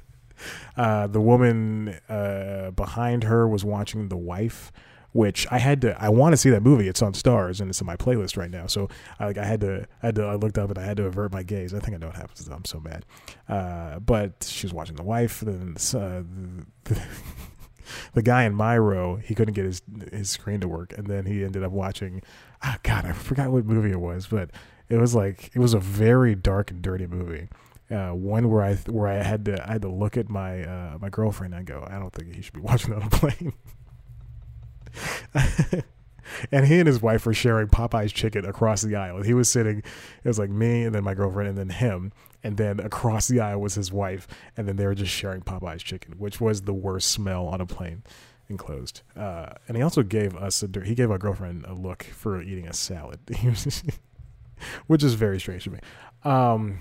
Uh, 0.76 1.07
the 1.07 1.21
woman 1.21 1.99
uh, 2.11 2.71
behind 2.73 3.25
her 3.25 3.49
was 3.49 3.65
watching 3.65 4.09
The 4.09 4.19
Wife, 4.19 4.71
which 5.16 5.46
I 5.50 5.58
had 5.58 5.80
to. 5.80 6.00
I 6.00 6.11
want 6.11 6.35
to 6.35 6.37
see 6.37 6.50
that 6.50 6.62
movie. 6.62 6.88
It's 6.88 7.02
on 7.02 7.14
Starz 7.14 7.61
and 7.61 7.70
it's 7.70 7.80
in 7.80 7.87
my 7.87 7.96
playlist 7.96 8.37
right 8.37 8.50
now. 8.50 8.66
So 8.66 8.88
I 9.18 9.26
like 9.26 9.38
I 9.38 9.44
had 9.44 9.61
to. 9.62 9.87
I 10.02 10.06
had 10.06 10.14
to. 10.16 10.25
I 10.25 10.35
looked 10.35 10.58
up 10.58 10.68
and 10.68 10.78
I 10.78 10.85
had 10.85 10.99
to 10.99 11.04
avert 11.04 11.32
my 11.32 11.42
gaze. 11.42 11.73
I 11.73 11.80
think 11.80 11.94
I 11.94 11.99
know 11.99 12.08
what 12.08 12.16
happens. 12.16 12.46
I'm 12.49 12.64
so 12.64 12.80
mad. 12.80 13.06
Uh, 13.49 13.99
but 13.99 14.46
she 14.49 14.66
was 14.66 14.75
watching 14.75 14.96
the 14.96 15.02
wife. 15.02 15.40
Then 15.40 15.76
uh, 15.94 16.23
the, 16.85 17.02
the 18.14 18.23
guy 18.23 18.44
in 18.44 18.54
my 18.54 18.76
row, 18.76 19.16
he 19.16 19.35
couldn't 19.35 19.54
get 19.54 19.64
his 19.64 19.82
his 20.12 20.30
screen 20.30 20.61
to 20.61 20.68
work, 20.68 20.96
and 20.96 21.06
then 21.06 21.26
he 21.26 21.44
ended 21.44 21.62
up 21.64 21.73
watching. 21.73 22.23
Oh 22.64 22.75
God, 22.82 23.06
I 23.06 23.12
forgot 23.12 23.50
what 23.50 23.64
movie 23.64 23.90
it 23.92 24.00
was, 24.00 24.26
but 24.26 24.50
it 24.88 24.99
was 24.99 25.14
like 25.14 25.50
it 25.54 25.58
was 25.58 25.75
a 25.75 25.80
very 25.80 26.35
dark 26.35 26.70
and 26.70 26.82
dirty 26.82 27.06
movie. 27.06 27.49
Uh, 27.90 28.11
one 28.11 28.50
where 28.50 28.64
I 28.64 28.75
where 28.75 29.08
I 29.08 29.23
had 29.23 29.44
to 29.46 29.66
I 29.66 29.75
had 29.75 29.82
to 29.82 29.88
look 29.88 30.16
at 30.16 30.28
my 30.28 30.62
uh, 30.62 30.99
my 31.00 31.08
girlfriend 31.08 31.54
and 31.54 31.64
go, 31.64 31.87
I 31.88 31.99
don't 31.99 32.12
think 32.12 32.35
he 32.35 32.42
should 32.42 32.54
be 32.54 32.61
watching 32.70 32.90
that 32.90 33.02
on 33.02 33.06
a 33.06 33.11
plane. 33.11 33.52
and 36.53 36.67
he 36.67 36.79
and 36.79 36.87
his 36.87 37.00
wife 37.03 37.26
were 37.26 37.35
sharing 37.35 37.69
Popeye's 37.69 38.12
chicken 38.12 38.45
across 38.45 38.83
the 38.83 38.97
aisle. 38.97 39.23
He 39.23 39.35
was 39.35 39.49
sitting, 39.49 39.79
it 39.79 40.29
was 40.29 40.38
like 40.38 40.50
me 40.50 40.85
and 40.85 40.95
then 40.95 41.05
my 41.05 41.15
girlfriend 41.15 41.49
and 41.49 41.59
then 41.59 41.71
him, 41.71 42.12
and 42.43 42.57
then 42.57 42.81
across 42.81 43.29
the 43.29 43.41
aisle 43.41 43.61
was 43.61 43.75
his 43.75 43.93
wife, 43.93 44.26
and 44.57 44.69
then 44.69 44.76
they 44.76 44.87
were 44.87 44.95
just 44.95 45.12
sharing 45.12 45.43
Popeye's 45.43 45.83
chicken, 45.83 46.15
which 46.19 46.41
was 46.41 46.62
the 46.62 46.75
worst 46.75 47.11
smell 47.11 47.47
on 47.47 47.61
a 47.61 47.67
plane 47.67 48.03
enclosed. 48.49 49.03
Uh, 49.17 49.50
and 49.67 49.76
he 49.76 49.83
also 49.83 50.03
gave 50.03 50.37
us 50.37 50.62
a 50.62 50.69
he 50.85 50.95
gave 50.95 51.11
our 51.11 51.19
girlfriend 51.19 51.65
a 51.67 51.75
look 51.75 52.05
for 52.05 52.41
eating 52.41 52.67
a 52.69 52.73
salad, 52.73 53.19
which 54.87 55.03
is 55.03 55.15
very 55.15 55.41
strange 55.41 55.65
to 55.65 55.71
me. 55.71 55.79
Um, 56.25 56.81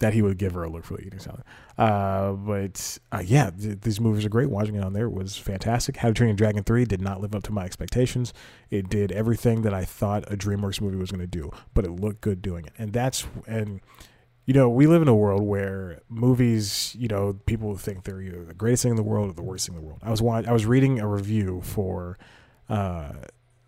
that 0.00 0.14
he 0.14 0.22
would 0.22 0.38
give 0.38 0.54
her 0.54 0.62
a 0.62 0.70
look 0.70 0.84
for 0.84 1.00
eating 1.00 1.18
salad. 1.18 1.42
Uh, 1.76 2.32
but 2.32 2.98
uh, 3.12 3.22
yeah, 3.24 3.50
th- 3.50 3.80
these 3.80 4.00
movies 4.00 4.24
are 4.24 4.28
great. 4.28 4.50
Watching 4.50 4.76
it 4.76 4.84
on 4.84 4.92
there 4.92 5.08
was 5.08 5.36
fantastic. 5.36 5.96
How 5.96 6.08
to 6.08 6.14
Train 6.14 6.28
Your 6.28 6.36
Dragon 6.36 6.62
3 6.64 6.84
did 6.84 7.00
not 7.00 7.20
live 7.20 7.34
up 7.34 7.42
to 7.44 7.52
my 7.52 7.64
expectations. 7.64 8.32
It 8.70 8.88
did 8.88 9.12
everything 9.12 9.62
that 9.62 9.74
I 9.74 9.84
thought 9.84 10.30
a 10.32 10.36
DreamWorks 10.36 10.80
movie 10.80 10.96
was 10.96 11.10
going 11.10 11.20
to 11.20 11.26
do, 11.26 11.50
but 11.74 11.84
it 11.84 11.90
looked 11.90 12.20
good 12.20 12.42
doing 12.42 12.64
it. 12.66 12.72
And 12.78 12.92
that's, 12.92 13.26
and 13.46 13.80
you 14.48 14.54
know, 14.54 14.68
we 14.68 14.86
live 14.86 15.02
in 15.02 15.08
a 15.08 15.14
world 15.14 15.42
where 15.42 16.00
movies, 16.08 16.96
you 16.98 17.06
know, 17.06 17.34
people 17.44 17.76
think 17.76 18.04
they're 18.04 18.22
either 18.22 18.44
the 18.44 18.54
greatest 18.54 18.82
thing 18.82 18.90
in 18.90 18.96
the 18.96 19.02
world 19.02 19.28
or 19.28 19.34
the 19.34 19.42
worst 19.42 19.66
thing 19.66 19.76
in 19.76 19.82
the 19.82 19.86
world. 19.86 20.00
I 20.02 20.10
was 20.10 20.22
I 20.22 20.52
was 20.52 20.64
reading 20.64 21.00
a 21.00 21.06
review 21.06 21.60
for 21.62 22.18
uh, 22.70 23.12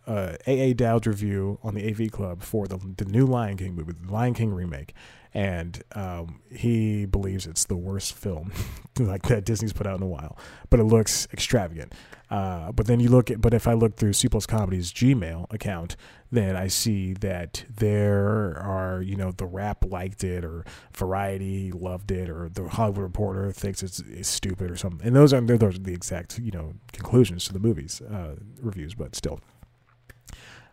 uh, 0.07 0.37
AA 0.47 0.73
Dowd's 0.73 1.07
review 1.07 1.59
on 1.63 1.75
the 1.75 1.87
AV 1.87 2.11
Club 2.11 2.43
for 2.43 2.67
the 2.67 2.79
the 2.97 3.05
new 3.05 3.27
Lion 3.27 3.59
King 3.59 3.75
movie, 3.75 3.93
the 3.93 4.11
Lion 4.11 4.33
King 4.33 4.55
remake, 4.55 4.95
and 5.33 5.83
um, 5.95 6.41
he 6.51 7.07
believes 7.07 7.47
it's 7.47 7.65
the 7.65 7.77
worst 7.77 8.15
film 8.15 8.53
like 8.99 9.23
that 9.23 9.45
Disney's 9.45 9.73
put 9.73 9.87
out 9.87 9.97
in 9.97 10.03
a 10.03 10.09
while. 10.09 10.37
But 10.69 10.81
it 10.81 10.85
looks 10.85 11.29
extravagant. 11.33 11.95
Uh, 12.31 12.71
but 12.71 12.87
then 12.87 13.01
you 13.01 13.09
look 13.09 13.31
at, 13.31 13.41
but 13.41 13.53
if 13.53 13.67
I 13.67 13.73
look 13.73 13.97
through 13.97 14.13
C 14.13 14.29
Plus 14.29 14.47
Comedy's 14.47 14.93
Gmail 14.93 15.53
account, 15.53 15.97
then 16.31 16.55
I 16.55 16.69
see 16.69 17.13
that 17.15 17.65
there 17.69 18.57
are, 18.61 19.03
you 19.03 19.17
know, 19.17 19.33
the 19.33 19.47
Wrap 19.47 19.85
liked 19.85 20.23
it, 20.23 20.45
or 20.45 20.65
Variety 20.95 21.73
loved 21.73 22.13
it, 22.13 22.31
or 22.31 22.49
the 22.49 22.69
Hollywood 22.69 23.03
Reporter 23.03 23.51
thinks 23.51 23.83
it's, 23.83 23.99
it's 24.01 24.29
stupid 24.29 24.71
or 24.71 24.77
something. 24.77 25.05
And 25.05 25.17
those 25.17 25.33
are 25.33 25.41
those 25.41 25.77
are 25.77 25.81
the 25.81 25.93
exact, 25.93 26.39
you 26.39 26.53
know, 26.53 26.75
conclusions 26.93 27.47
to 27.47 27.53
the 27.53 27.59
movies 27.59 28.01
uh, 28.01 28.37
reviews. 28.61 28.95
But 28.95 29.17
still, 29.17 29.41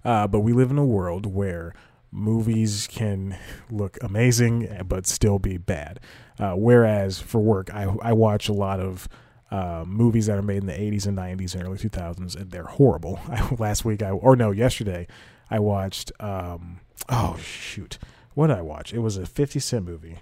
uh, 0.05 0.27
but 0.27 0.41
we 0.41 0.53
live 0.53 0.69
in 0.69 0.77
a 0.77 0.85
world 0.85 1.25
where 1.25 1.73
movies 2.11 2.87
can 2.89 3.37
look 3.69 3.97
amazing 4.01 4.85
but 4.87 5.05
still 5.05 5.39
be 5.39 5.57
bad. 5.57 5.99
Uh, 6.39 6.53
whereas 6.53 7.19
for 7.19 7.39
work, 7.39 7.73
I, 7.73 7.83
I 8.01 8.13
watch 8.13 8.47
a 8.47 8.53
lot 8.53 8.79
of 8.79 9.09
uh, 9.49 9.83
movies 9.87 10.27
that 10.27 10.37
are 10.37 10.43
made 10.43 10.57
in 10.57 10.67
the 10.67 10.73
80s 10.73 11.07
and 11.07 11.17
90s 11.17 11.55
and 11.55 11.63
early 11.63 11.77
2000s, 11.77 12.35
and 12.35 12.51
they're 12.51 12.63
horrible. 12.63 13.19
I, 13.29 13.55
last 13.57 13.85
week, 13.85 14.03
I 14.03 14.11
or 14.11 14.35
no, 14.35 14.51
yesterday, 14.51 15.07
I 15.49 15.59
watched. 15.59 16.11
Um, 16.19 16.79
oh 17.09 17.37
shoot, 17.37 17.97
what 18.33 18.47
did 18.47 18.57
I 18.57 18.61
watch? 18.61 18.93
It 18.93 18.99
was 18.99 19.17
a 19.17 19.25
50 19.25 19.59
Cent 19.59 19.85
movie, 19.85 20.17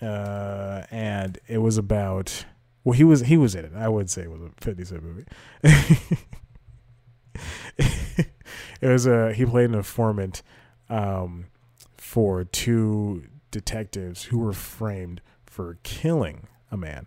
uh, 0.00 0.82
and 0.90 1.38
it 1.46 1.58
was 1.58 1.78
about. 1.78 2.44
Well, 2.84 2.94
he 2.94 3.04
was 3.04 3.20
he 3.20 3.36
was 3.36 3.54
in 3.54 3.64
it. 3.64 3.72
I 3.76 3.88
would 3.88 4.10
say 4.10 4.22
it 4.22 4.30
was 4.30 4.42
a 4.42 4.50
50 4.60 4.84
Cent 4.84 5.04
movie. 5.04 5.24
it 8.80 8.88
was 8.88 9.06
a 9.06 9.32
he 9.32 9.44
played 9.44 9.70
an 9.70 9.74
informant 9.74 10.42
um, 10.88 11.46
for 11.96 12.44
two 12.44 13.24
detectives 13.50 14.24
who 14.24 14.38
were 14.38 14.52
framed 14.52 15.20
for 15.46 15.78
killing 15.82 16.48
a 16.70 16.76
man. 16.76 17.06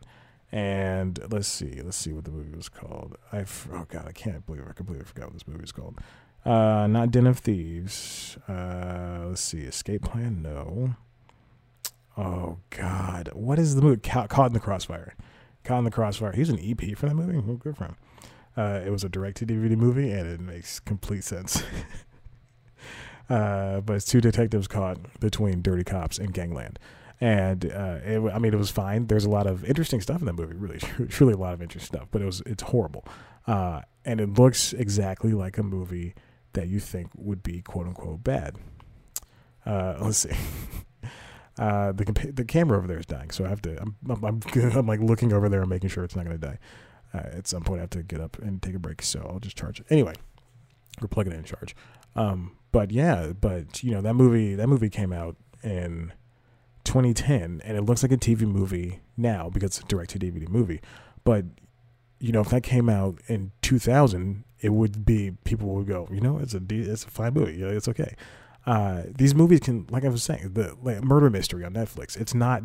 And 0.51 1.19
let's 1.29 1.47
see, 1.47 1.81
let's 1.81 1.97
see 1.97 2.13
what 2.13 2.23
the 2.23 2.31
movie 2.31 2.55
was 2.55 2.69
called. 2.69 3.17
I 3.33 3.45
oh 3.73 3.85
god, 3.89 4.05
I 4.07 4.11
can't 4.11 4.45
believe 4.45 4.63
I 4.69 4.73
completely 4.73 5.05
forgot 5.05 5.25
what 5.25 5.33
this 5.33 5.47
movie 5.47 5.61
was 5.61 5.71
called. 5.71 5.99
Uh, 6.45 6.85
not 6.87 7.11
Den 7.11 7.25
of 7.27 7.39
Thieves. 7.39 8.37
Uh, 8.47 9.25
let's 9.27 9.41
see, 9.41 9.61
Escape 9.61 10.03
Plan. 10.03 10.41
No. 10.41 10.95
Oh 12.17 12.59
God, 12.69 13.31
what 13.33 13.59
is 13.59 13.75
the 13.75 13.81
movie? 13.81 13.99
Ca- 13.99 14.27
Caught 14.27 14.47
in 14.47 14.53
the 14.53 14.59
Crossfire. 14.59 15.15
Caught 15.63 15.79
in 15.79 15.83
the 15.85 15.91
Crossfire. 15.91 16.31
He's 16.31 16.49
an 16.49 16.59
EP 16.61 16.95
for 16.95 17.07
that 17.07 17.15
movie. 17.15 17.41
Good 17.57 17.75
for 17.75 17.85
him. 17.85 17.95
Uh, 18.57 18.81
it 18.85 18.89
was 18.89 19.03
a 19.03 19.09
direct-to-DVD 19.09 19.75
movie, 19.75 20.11
and 20.11 20.27
it 20.27 20.39
makes 20.39 20.79
complete 20.79 21.23
sense. 21.23 21.63
uh, 23.29 23.81
but 23.81 23.97
it's 23.97 24.05
two 24.05 24.21
detectives 24.21 24.67
caught 24.67 24.97
between 25.19 25.61
dirty 25.61 25.83
cops 25.83 26.17
and 26.17 26.33
gangland 26.33 26.79
and 27.21 27.65
uh, 27.65 27.99
it, 28.03 28.19
I 28.33 28.39
mean, 28.39 28.53
it 28.53 28.57
was 28.57 28.69
fine. 28.69 29.07
There's 29.07 29.25
a 29.25 29.29
lot 29.29 29.47
of 29.47 29.63
interesting 29.63 30.01
stuff 30.01 30.19
in 30.19 30.25
that 30.25 30.33
movie, 30.33 30.55
really, 30.55 30.79
truly 31.09 31.33
a 31.33 31.37
lot 31.37 31.53
of 31.53 31.61
interesting 31.61 31.97
stuff. 31.97 32.09
But 32.11 32.21
it 32.21 32.25
was 32.25 32.41
it's 32.45 32.63
horrible, 32.63 33.05
uh, 33.47 33.81
and 34.03 34.19
it 34.19 34.33
looks 34.33 34.73
exactly 34.73 35.31
like 35.33 35.57
a 35.57 35.63
movie 35.63 36.13
that 36.53 36.67
you 36.67 36.79
think 36.79 37.09
would 37.15 37.41
be 37.41 37.61
quote 37.61 37.87
unquote 37.87 38.23
bad. 38.23 38.57
Uh, 39.65 39.95
let's 39.99 40.19
see. 40.19 40.31
Uh, 41.57 41.93
the 41.93 42.03
the 42.33 42.43
camera 42.43 42.77
over 42.77 42.85
there 42.85 42.99
is 42.99 43.05
dying, 43.05 43.31
so 43.31 43.45
I 43.45 43.47
have 43.47 43.61
to. 43.61 43.81
I'm 43.81 43.95
I'm, 44.09 44.25
I'm, 44.25 44.41
I'm 44.77 44.85
like 44.85 44.99
looking 44.99 45.31
over 45.31 45.47
there 45.47 45.61
and 45.61 45.69
making 45.69 45.87
sure 45.87 46.03
it's 46.03 46.13
not 46.13 46.25
going 46.25 46.37
to 46.37 46.47
die. 46.47 46.59
Uh, 47.15 47.37
at 47.37 47.47
some 47.47 47.63
point, 47.63 47.79
I 47.79 47.83
have 47.83 47.89
to 47.91 48.03
get 48.03 48.19
up 48.19 48.37
and 48.39 48.61
take 48.61 48.75
a 48.75 48.79
break, 48.79 49.01
so 49.01 49.29
I'll 49.31 49.39
just 49.39 49.57
charge 49.57 49.79
it 49.79 49.85
anyway. 49.89 50.13
We're 50.99 51.07
plugging 51.07 51.33
it 51.33 51.37
in 51.37 51.43
charge. 51.43 51.75
Um, 52.15 52.57
but 52.71 52.91
yeah, 52.91 53.33
but 53.39 53.83
you 53.83 53.91
know 53.91 54.01
that 54.01 54.15
movie 54.15 54.55
that 54.55 54.67
movie 54.67 54.89
came 54.89 55.13
out 55.13 55.35
in 55.63 56.13
2010 56.83 57.61
and 57.63 57.77
it 57.77 57.81
looks 57.81 58.03
like 58.03 58.11
a 58.11 58.17
TV 58.17 58.41
movie 58.41 59.01
now 59.17 59.49
because 59.49 59.77
it's 59.77 59.79
a 59.79 59.83
direct 59.85 60.11
to 60.11 60.19
DVD 60.19 60.47
movie. 60.47 60.81
But 61.23 61.45
you 62.19 62.31
know, 62.31 62.41
if 62.41 62.49
that 62.49 62.63
came 62.63 62.89
out 62.89 63.19
in 63.27 63.51
2000, 63.61 64.43
it 64.61 64.69
would 64.69 65.05
be 65.05 65.31
people 65.43 65.69
would 65.69 65.87
go, 65.87 66.07
you 66.11 66.21
know, 66.21 66.37
it's 66.37 66.53
a 66.53 66.61
it's 66.69 67.03
a 67.03 67.09
fine 67.09 67.33
movie, 67.33 67.53
you 67.53 67.65
know, 67.67 67.71
it's 67.71 67.87
okay. 67.87 68.15
Uh, 68.65 69.03
these 69.15 69.35
movies 69.35 69.59
can, 69.59 69.85
like 69.91 70.03
I 70.03 70.09
was 70.09 70.23
saying, 70.23 70.53
the 70.53 70.75
like, 70.81 71.03
murder 71.03 71.29
mystery 71.29 71.63
on 71.63 71.73
Netflix. 71.73 72.19
It's 72.19 72.33
not, 72.33 72.63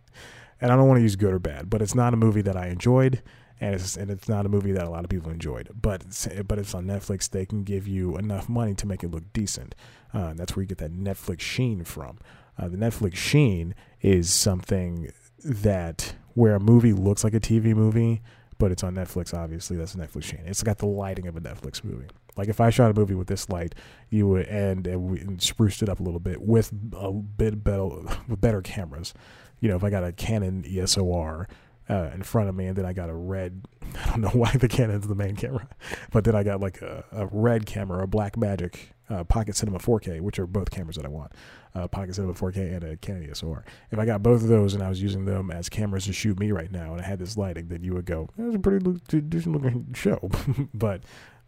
and 0.60 0.72
I 0.72 0.76
don't 0.76 0.88
want 0.88 0.98
to 0.98 1.02
use 1.02 1.16
good 1.16 1.34
or 1.34 1.38
bad, 1.38 1.68
but 1.68 1.82
it's 1.82 1.94
not 1.94 2.14
a 2.14 2.16
movie 2.16 2.40
that 2.42 2.56
I 2.56 2.68
enjoyed, 2.68 3.22
and 3.60 3.74
it's 3.74 3.96
and 3.96 4.10
it's 4.10 4.28
not 4.28 4.46
a 4.46 4.48
movie 4.48 4.72
that 4.72 4.84
a 4.84 4.90
lot 4.90 5.04
of 5.04 5.10
people 5.10 5.30
enjoyed. 5.30 5.70
But 5.80 6.02
it's, 6.02 6.26
but 6.46 6.58
it's 6.58 6.74
on 6.74 6.86
Netflix. 6.86 7.28
They 7.30 7.46
can 7.46 7.62
give 7.62 7.86
you 7.86 8.16
enough 8.16 8.48
money 8.48 8.74
to 8.74 8.86
make 8.86 9.02
it 9.02 9.10
look 9.10 9.32
decent. 9.32 9.74
Uh, 10.12 10.34
that's 10.34 10.54
where 10.54 10.62
you 10.62 10.68
get 10.68 10.78
that 10.78 10.92
Netflix 10.92 11.40
sheen 11.40 11.84
from. 11.84 12.18
Uh, 12.58 12.68
the 12.68 12.76
Netflix 12.76 13.16
sheen 13.16 13.74
is 14.00 14.30
something 14.32 15.12
that 15.44 16.14
where 16.34 16.54
a 16.54 16.60
movie 16.60 16.92
looks 16.92 17.24
like 17.24 17.34
a 17.34 17.40
TV 17.40 17.74
movie, 17.74 18.22
but 18.58 18.72
it's 18.72 18.82
on 18.82 18.94
Netflix. 18.94 19.34
Obviously, 19.34 19.76
that's 19.76 19.94
a 19.94 19.98
Netflix 19.98 20.24
sheen. 20.24 20.42
It's 20.46 20.62
got 20.62 20.78
the 20.78 20.86
lighting 20.86 21.26
of 21.26 21.36
a 21.36 21.40
Netflix 21.40 21.82
movie. 21.84 22.06
Like 22.36 22.48
if 22.48 22.60
I 22.60 22.70
shot 22.70 22.90
a 22.90 22.94
movie 22.94 23.14
with 23.14 23.28
this 23.28 23.48
light, 23.48 23.74
you 24.10 24.26
would 24.28 24.46
and, 24.46 24.86
and, 24.86 25.02
we, 25.04 25.20
and 25.20 25.40
spruced 25.40 25.82
it 25.82 25.88
up 25.88 26.00
a 26.00 26.02
little 26.02 26.20
bit 26.20 26.42
with 26.42 26.72
a 26.96 27.12
bit 27.12 27.62
better 27.62 27.84
with 28.28 28.40
better 28.40 28.60
cameras. 28.60 29.14
You 29.60 29.68
know, 29.68 29.76
if 29.76 29.84
I 29.84 29.90
got 29.90 30.04
a 30.04 30.12
Canon 30.12 30.64
EOS 30.66 30.98
R 30.98 31.48
uh, 31.88 32.10
in 32.14 32.22
front 32.22 32.48
of 32.48 32.54
me, 32.54 32.66
and 32.66 32.76
then 32.76 32.86
I 32.86 32.92
got 32.92 33.10
a 33.10 33.14
red. 33.14 33.62
I 34.04 34.10
don't 34.10 34.20
know 34.22 34.28
why 34.30 34.50
the 34.52 34.68
Canon's 34.68 35.06
the 35.06 35.14
main 35.14 35.36
camera, 35.36 35.68
but 36.12 36.24
then 36.24 36.34
I 36.34 36.42
got 36.42 36.60
like 36.60 36.82
a, 36.82 37.04
a 37.12 37.26
red 37.26 37.66
camera, 37.66 38.04
a 38.04 38.06
Blackmagic 38.06 38.76
uh, 39.10 39.24
Pocket 39.24 39.56
Cinema 39.56 39.78
4K, 39.78 40.20
which 40.20 40.38
are 40.38 40.46
both 40.46 40.70
cameras 40.70 40.96
that 40.96 41.04
I 41.04 41.10
want 41.10 41.32
uh, 41.74 41.88
Pocket 41.88 42.14
Cinema 42.14 42.34
4K 42.34 42.74
and 42.74 42.84
a 42.84 42.96
Canon 42.96 43.24
EOS 43.24 43.42
R. 43.42 43.64
If 43.90 43.98
I 43.98 44.06
got 44.06 44.22
both 44.22 44.42
of 44.42 44.48
those 44.48 44.74
and 44.74 44.82
I 44.82 44.88
was 44.88 45.02
using 45.02 45.24
them 45.24 45.50
as 45.50 45.68
cameras 45.68 46.06
to 46.06 46.12
shoot 46.12 46.38
me 46.38 46.52
right 46.52 46.70
now, 46.70 46.92
and 46.92 47.00
I 47.00 47.04
had 47.04 47.18
this 47.18 47.36
lighting, 47.36 47.68
then 47.68 47.82
you 47.82 47.94
would 47.94 48.06
go, 48.06 48.28
"That 48.36 48.44
was 48.44 48.54
a 48.54 48.58
pretty 48.58 49.00
decent 49.20 49.54
looking 49.54 49.92
show." 49.94 50.30
but 50.74 51.02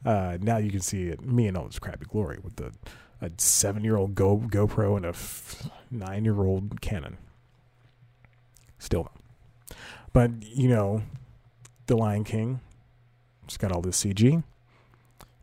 uh, 0.05 0.39
now 0.41 0.57
you 0.57 0.71
can 0.71 0.81
see 0.81 1.05
it, 1.09 1.23
me 1.25 1.47
and 1.47 1.57
all 1.57 1.67
this 1.67 1.79
crappy 1.79 2.07
glory 2.07 2.39
with 2.43 2.57
the 2.57 2.73
a 3.21 3.31
seven 3.39 3.83
year 3.83 3.97
old 3.97 4.15
Go 4.15 4.37
GoPro 4.39 4.97
and 4.97 5.07
a 5.07 5.11
f- 5.11 5.71
nine 5.91 6.25
year 6.25 6.45
old 6.45 6.81
Canon. 6.81 7.19
Still, 8.79 9.11
but 10.17 10.31
you 10.41 10.67
know, 10.67 11.03
the 11.89 11.97
Lion 11.97 12.25
King, 12.25 12.61
it's 13.45 13.59
got 13.59 13.71
all 13.71 13.83
this 13.83 14.03
CG 14.03 14.43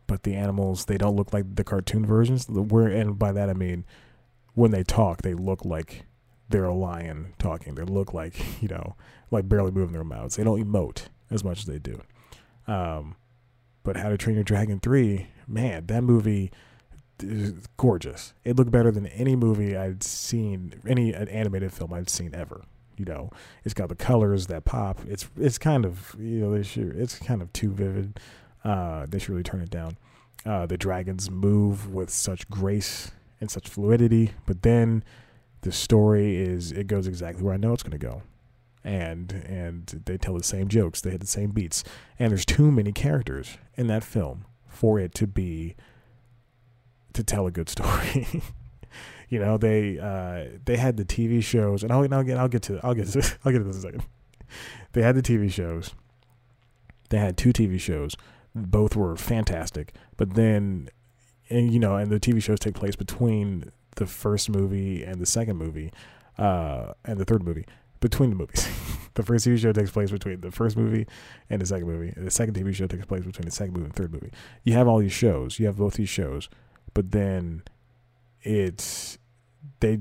but 0.06 0.22
the 0.22 0.34
animals 0.34 0.84
they 0.84 0.98
don't 0.98 1.16
look 1.16 1.32
like 1.32 1.54
the 1.54 1.64
cartoon 1.64 2.04
versions. 2.04 2.48
Where 2.48 2.88
and 2.88 3.18
by 3.18 3.32
that 3.32 3.48
I 3.48 3.52
mean 3.52 3.84
when 4.54 4.70
they 4.70 4.82
talk, 4.82 5.22
they 5.22 5.34
look 5.34 5.64
like 5.64 6.04
they're 6.48 6.64
a 6.64 6.74
lion 6.74 7.34
talking. 7.38 7.74
They 7.74 7.84
look 7.84 8.12
like 8.12 8.34
you 8.62 8.68
know, 8.68 8.96
like 9.30 9.48
barely 9.48 9.70
moving 9.70 9.92
their 9.92 10.04
mouths. 10.04 10.36
They 10.36 10.44
don't 10.44 10.62
emote 10.62 11.06
as 11.30 11.44
much 11.44 11.60
as 11.60 11.66
they 11.66 11.78
do. 11.78 12.02
Um, 12.66 13.16
but 13.82 13.96
How 13.96 14.08
to 14.08 14.16
Train 14.16 14.36
Your 14.36 14.44
Dragon 14.44 14.80
three, 14.80 15.28
man, 15.46 15.86
that 15.86 16.02
movie 16.02 16.50
is 17.22 17.66
gorgeous. 17.76 18.34
It 18.44 18.56
looked 18.56 18.70
better 18.70 18.90
than 18.90 19.06
any 19.06 19.36
movie 19.36 19.76
I'd 19.76 20.02
seen, 20.02 20.80
any 20.86 21.14
animated 21.14 21.72
film 21.72 21.92
I've 21.92 22.08
seen 22.08 22.34
ever. 22.34 22.64
You 22.96 23.04
know, 23.04 23.30
it's 23.64 23.74
got 23.74 23.88
the 23.88 23.94
colors 23.94 24.46
that 24.46 24.64
pop. 24.64 25.00
It's 25.08 25.28
it's 25.36 25.58
kind 25.58 25.84
of 25.84 26.14
you 26.18 26.40
know 26.40 26.52
they 26.52 26.62
should, 26.62 26.96
it's 26.96 27.18
kind 27.18 27.42
of 27.42 27.52
too 27.52 27.70
vivid. 27.70 28.20
Uh, 28.64 29.06
they 29.08 29.18
should 29.18 29.30
really 29.30 29.42
turn 29.42 29.60
it 29.60 29.70
down. 29.70 29.96
Uh, 30.46 30.66
the 30.66 30.76
dragons 30.76 31.30
move 31.30 31.92
with 31.92 32.10
such 32.10 32.48
grace 32.48 33.10
and 33.40 33.50
such 33.50 33.68
fluidity. 33.68 34.32
But 34.46 34.62
then 34.62 35.04
the 35.62 35.72
story 35.72 36.36
is 36.36 36.72
it 36.72 36.86
goes 36.86 37.06
exactly 37.06 37.42
where 37.42 37.54
I 37.54 37.56
know 37.56 37.72
it's 37.72 37.82
going 37.82 37.98
to 37.98 38.06
go. 38.06 38.22
And 38.82 39.32
and 39.32 40.02
they 40.04 40.18
tell 40.18 40.34
the 40.34 40.44
same 40.44 40.68
jokes, 40.68 41.00
they 41.00 41.10
hit 41.10 41.20
the 41.20 41.26
same 41.26 41.50
beats, 41.50 41.84
and 42.18 42.30
there's 42.30 42.44
too 42.44 42.70
many 42.70 42.92
characters 42.92 43.56
in 43.76 43.86
that 43.86 44.04
film 44.04 44.44
for 44.68 44.98
it 44.98 45.14
to 45.14 45.26
be 45.26 45.74
to 47.14 47.24
tell 47.24 47.46
a 47.46 47.50
good 47.50 47.68
story. 47.70 48.42
You 49.34 49.40
know, 49.40 49.58
they 49.58 49.98
uh, 49.98 50.56
they 50.64 50.76
had 50.76 50.96
the 50.96 51.04
TV 51.04 51.42
shows, 51.42 51.82
and 51.82 51.90
I'll, 51.90 52.02
I'll 52.14 52.22
get 52.22 52.38
I'll 52.38 52.46
get 52.46 52.62
to 52.62 52.78
I'll 52.84 52.94
get 52.94 53.08
to, 53.08 53.18
I'll 53.44 53.50
get 53.50 53.58
to 53.58 53.64
this 53.64 53.74
in 53.74 53.80
a 53.80 53.82
second. 53.82 54.04
They 54.92 55.02
had 55.02 55.16
the 55.16 55.22
TV 55.22 55.50
shows. 55.50 55.90
They 57.10 57.18
had 57.18 57.36
two 57.36 57.52
TV 57.52 57.80
shows. 57.80 58.14
Both 58.54 58.94
were 58.94 59.16
fantastic, 59.16 59.92
but 60.16 60.34
then, 60.34 60.88
and 61.50 61.72
you 61.72 61.80
know, 61.80 61.96
and 61.96 62.12
the 62.12 62.20
TV 62.20 62.40
shows 62.40 62.60
take 62.60 62.74
place 62.74 62.94
between 62.94 63.72
the 63.96 64.06
first 64.06 64.48
movie 64.48 65.02
and 65.02 65.20
the 65.20 65.26
second 65.26 65.56
movie, 65.56 65.92
uh, 66.38 66.92
and 67.04 67.18
the 67.18 67.24
third 67.24 67.42
movie 67.42 67.66
between 67.98 68.30
the 68.30 68.36
movies. 68.36 68.68
the 69.14 69.24
first 69.24 69.48
TV 69.48 69.58
show 69.58 69.72
takes 69.72 69.90
place 69.90 70.12
between 70.12 70.42
the 70.42 70.52
first 70.52 70.76
movie 70.76 71.08
and 71.50 71.60
the 71.60 71.66
second 71.66 71.88
movie. 71.88 72.12
And 72.14 72.24
the 72.24 72.30
second 72.30 72.54
TV 72.54 72.72
show 72.72 72.86
takes 72.86 73.06
place 73.06 73.24
between 73.24 73.46
the 73.46 73.50
second 73.50 73.74
movie 73.74 73.86
and 73.86 73.96
third 73.96 74.12
movie. 74.12 74.30
You 74.62 74.74
have 74.74 74.86
all 74.86 75.00
these 75.00 75.12
shows. 75.12 75.58
You 75.58 75.66
have 75.66 75.78
both 75.78 75.94
these 75.94 76.08
shows, 76.08 76.48
but 76.92 77.10
then 77.10 77.64
it's 78.44 79.18
they 79.80 79.98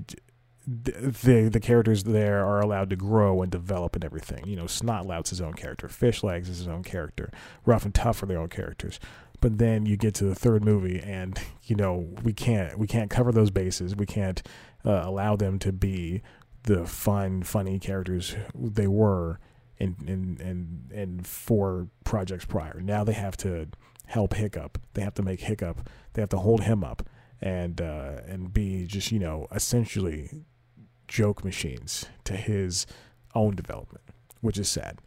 the 0.66 1.50
the 1.52 1.60
characters 1.60 2.04
there 2.04 2.46
are 2.46 2.62
allowed 2.62 2.90
to 2.90 2.96
grow 2.96 3.42
and 3.42 3.52
develop 3.52 3.96
and 3.96 4.06
everything. 4.06 4.48
You 4.48 4.56
know, 4.56 4.64
Snotlout's 4.64 5.30
his 5.30 5.42
own 5.42 5.54
character, 5.54 5.88
Fishlegs 5.88 6.50
is 6.50 6.60
his 6.60 6.68
own 6.68 6.84
character, 6.84 7.32
Ruff 7.66 7.86
and 7.86 7.94
Tuff 7.94 8.24
are 8.24 8.26
their 8.26 8.40
own 8.40 8.50
characters. 8.50 9.00
But 9.42 9.58
then 9.58 9.86
you 9.86 9.98
get 9.98 10.14
to 10.16 10.24
the 10.24 10.36
third 10.36 10.64
movie, 10.64 11.02
and 11.02 11.38
you 11.64 11.76
know 11.76 12.08
we 12.24 12.32
can't 12.32 12.80
we 12.80 12.88
can't 12.88 13.10
cover 13.10 13.32
those 13.32 13.52
bases. 13.52 13.96
We 13.96 14.06
can't 14.06 14.42
uh, 14.86 15.02
allow 15.04 15.36
them 15.36 15.60
to 15.60 15.74
be 15.74 16.22
the 16.64 16.86
fun, 16.86 17.44
funny 17.44 17.78
characters 17.78 18.36
they 18.56 18.88
were 18.88 19.40
in 19.78 19.98
in 20.08 20.38
in 20.40 20.98
in 20.98 21.20
four 21.24 21.90
projects 22.06 22.46
prior. 22.46 22.80
Now 22.82 23.04
they 23.04 23.14
have 23.14 23.36
to 23.38 23.68
help 24.06 24.34
Hiccup. 24.34 24.80
They 24.94 25.02
have 25.02 25.16
to 25.16 25.24
make 25.24 25.42
Hiccup. 25.42 25.90
They 26.14 26.22
have 26.22 26.30
to 26.30 26.38
hold 26.38 26.64
him 26.64 26.84
up 26.84 27.10
and 27.44 27.82
uh, 27.82 28.22
and 28.26 28.54
be 28.54 28.86
just 28.88 29.12
you 29.12 29.20
know 29.20 29.48
essentially 29.52 30.46
joke 31.10 31.44
machines 31.44 32.06
to 32.24 32.34
his 32.38 32.88
own 33.36 33.54
development, 33.54 34.04
which 34.40 34.58
is 34.58 34.70
sad. 34.70 35.00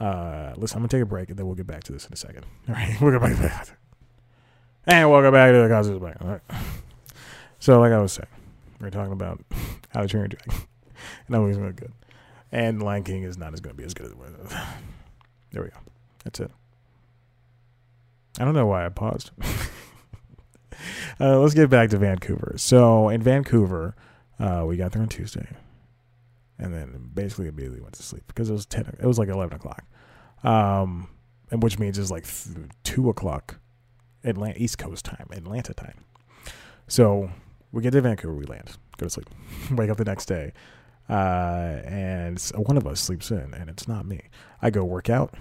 Uh, 0.00 0.52
listen, 0.56 0.76
I'm 0.76 0.82
gonna 0.82 0.88
take 0.88 1.02
a 1.02 1.06
break 1.06 1.30
and 1.30 1.38
then 1.38 1.46
we'll 1.46 1.54
get 1.54 1.68
back 1.68 1.84
to 1.84 1.92
this 1.92 2.04
in 2.06 2.12
a 2.12 2.16
second. 2.16 2.44
All 2.68 2.74
right, 2.74 3.00
we'll 3.00 3.12
get 3.12 3.20
back 3.20 3.36
to 3.36 3.42
that. 3.42 3.72
And 4.86 5.08
welcome 5.08 5.32
back 5.32 5.52
to 5.52 5.62
the 5.62 5.68
Cosmos 5.68 6.02
Bank. 6.02 6.16
All 6.20 6.28
right. 6.28 6.60
So, 7.60 7.80
like 7.80 7.92
I 7.92 7.98
was 7.98 8.12
saying, 8.12 8.26
we're 8.80 8.90
talking 8.90 9.12
about 9.12 9.40
how 9.90 10.02
to 10.02 10.08
train 10.08 10.22
your 10.22 10.28
dragon. 10.28 10.66
no, 11.28 11.46
he's 11.46 11.56
not 11.56 11.76
good. 11.76 11.92
And 12.50 12.82
Lion 12.82 13.04
King 13.04 13.22
is 13.22 13.38
not 13.38 13.54
as 13.54 13.60
to 13.60 13.72
be 13.72 13.84
as 13.84 13.94
good 13.94 14.06
as 14.06 14.12
it 14.12 14.18
was. 14.18 14.30
There 15.52 15.62
we 15.62 15.68
go. 15.68 15.76
That's 16.24 16.40
it. 16.40 16.50
I 18.40 18.44
don't 18.44 18.54
know 18.54 18.66
why 18.66 18.84
I 18.84 18.88
paused. 18.88 19.30
uh, 21.20 21.38
let's 21.38 21.54
get 21.54 21.70
back 21.70 21.90
to 21.90 21.98
Vancouver. 21.98 22.54
So 22.56 23.08
in 23.08 23.22
Vancouver, 23.22 23.94
uh, 24.38 24.64
we 24.66 24.76
got 24.76 24.92
there 24.92 25.02
on 25.02 25.08
Tuesday, 25.08 25.46
and 26.58 26.72
then 26.74 27.10
basically 27.14 27.48
immediately 27.48 27.80
went 27.80 27.94
to 27.94 28.02
sleep 28.02 28.24
because 28.26 28.50
it 28.50 28.52
was 28.52 28.66
ten. 28.66 28.86
It 29.00 29.06
was 29.06 29.18
like 29.18 29.28
eleven 29.28 29.56
o'clock, 29.56 29.84
um, 30.42 31.08
and 31.50 31.62
which 31.62 31.78
means 31.78 31.98
it's 31.98 32.10
like 32.10 32.24
th- 32.24 32.68
two 32.82 33.08
o'clock, 33.08 33.58
Atlanta 34.24 34.60
East 34.60 34.78
Coast 34.78 35.04
time, 35.04 35.28
Atlanta 35.30 35.74
time. 35.74 36.04
So 36.88 37.30
we 37.72 37.82
get 37.82 37.92
to 37.92 38.00
Vancouver, 38.00 38.34
we 38.34 38.44
land, 38.44 38.76
go 38.98 39.06
to 39.06 39.10
sleep, 39.10 39.28
wake 39.72 39.90
up 39.90 39.96
the 39.96 40.04
next 40.04 40.26
day, 40.26 40.52
uh, 41.08 41.80
and 41.84 42.40
one 42.56 42.76
of 42.76 42.86
us 42.86 43.00
sleeps 43.00 43.30
in, 43.30 43.54
and 43.54 43.68
it's 43.68 43.88
not 43.88 44.06
me. 44.06 44.20
I 44.60 44.70
go 44.70 44.84
work 44.84 45.10
out. 45.10 45.34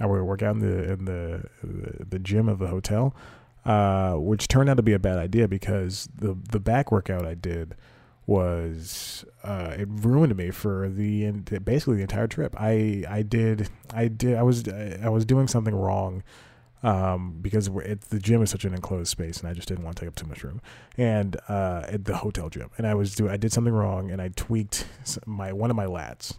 I 0.00 0.06
work 0.06 0.42
out 0.42 0.54
in 0.54 0.60
the 0.60 0.92
in 0.92 1.04
the 1.04 2.04
the 2.08 2.18
gym 2.18 2.48
of 2.48 2.58
the 2.58 2.68
hotel, 2.68 3.16
uh, 3.64 4.14
which 4.14 4.48
turned 4.48 4.68
out 4.68 4.76
to 4.76 4.82
be 4.82 4.92
a 4.92 4.98
bad 4.98 5.18
idea 5.18 5.48
because 5.48 6.08
the 6.14 6.36
the 6.50 6.60
back 6.60 6.90
workout 6.92 7.26
I 7.26 7.34
did 7.34 7.74
was 8.26 9.24
uh, 9.42 9.74
it 9.78 9.88
ruined 9.90 10.36
me 10.36 10.50
for 10.50 10.88
the 10.88 11.30
basically 11.30 11.96
the 11.96 12.02
entire 12.02 12.26
trip. 12.26 12.54
I 12.58 13.04
I 13.08 13.22
did 13.22 13.68
I 13.92 14.08
did 14.08 14.36
I 14.36 14.42
was 14.42 14.68
I 14.68 15.08
was 15.08 15.24
doing 15.24 15.48
something 15.48 15.74
wrong 15.74 16.22
um, 16.82 17.38
because 17.40 17.68
it, 17.68 18.02
the 18.02 18.18
gym 18.18 18.42
is 18.42 18.50
such 18.50 18.64
an 18.64 18.74
enclosed 18.74 19.08
space, 19.08 19.40
and 19.40 19.48
I 19.48 19.54
just 19.54 19.68
didn't 19.68 19.84
want 19.84 19.96
to 19.96 20.00
take 20.00 20.08
up 20.08 20.14
too 20.14 20.26
much 20.26 20.44
room. 20.44 20.60
And 20.96 21.36
uh, 21.48 21.84
at 21.88 22.04
the 22.04 22.16
hotel 22.18 22.48
gym, 22.48 22.70
and 22.78 22.86
I 22.86 22.94
was 22.94 23.14
do 23.14 23.28
I 23.28 23.36
did 23.36 23.52
something 23.52 23.72
wrong, 23.72 24.10
and 24.10 24.20
I 24.20 24.28
tweaked 24.28 24.86
my 25.26 25.52
one 25.52 25.70
of 25.70 25.76
my 25.76 25.86
lats, 25.86 26.36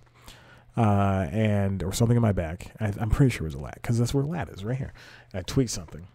uh, 0.78 1.28
and 1.32 1.84
or 1.84 1.92
something 1.92 2.16
in 2.16 2.22
my 2.22 2.32
back. 2.32 2.72
I, 2.80 2.94
am 3.00 3.10
pretty 3.10 3.32
sure 3.32 3.46
it 3.46 3.50
was 3.50 3.56
a 3.56 3.60
lat 3.60 3.76
because 3.82 3.98
that's 3.98 4.14
where 4.14 4.24
lat 4.24 4.50
is 4.50 4.64
right 4.64 4.78
here. 4.78 4.94
And 5.34 5.40
I 5.40 5.44
tweaked 5.44 5.72
something, 5.72 6.08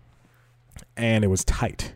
and 0.97 1.25
it 1.25 1.29
was 1.29 1.45
tight 1.45 1.95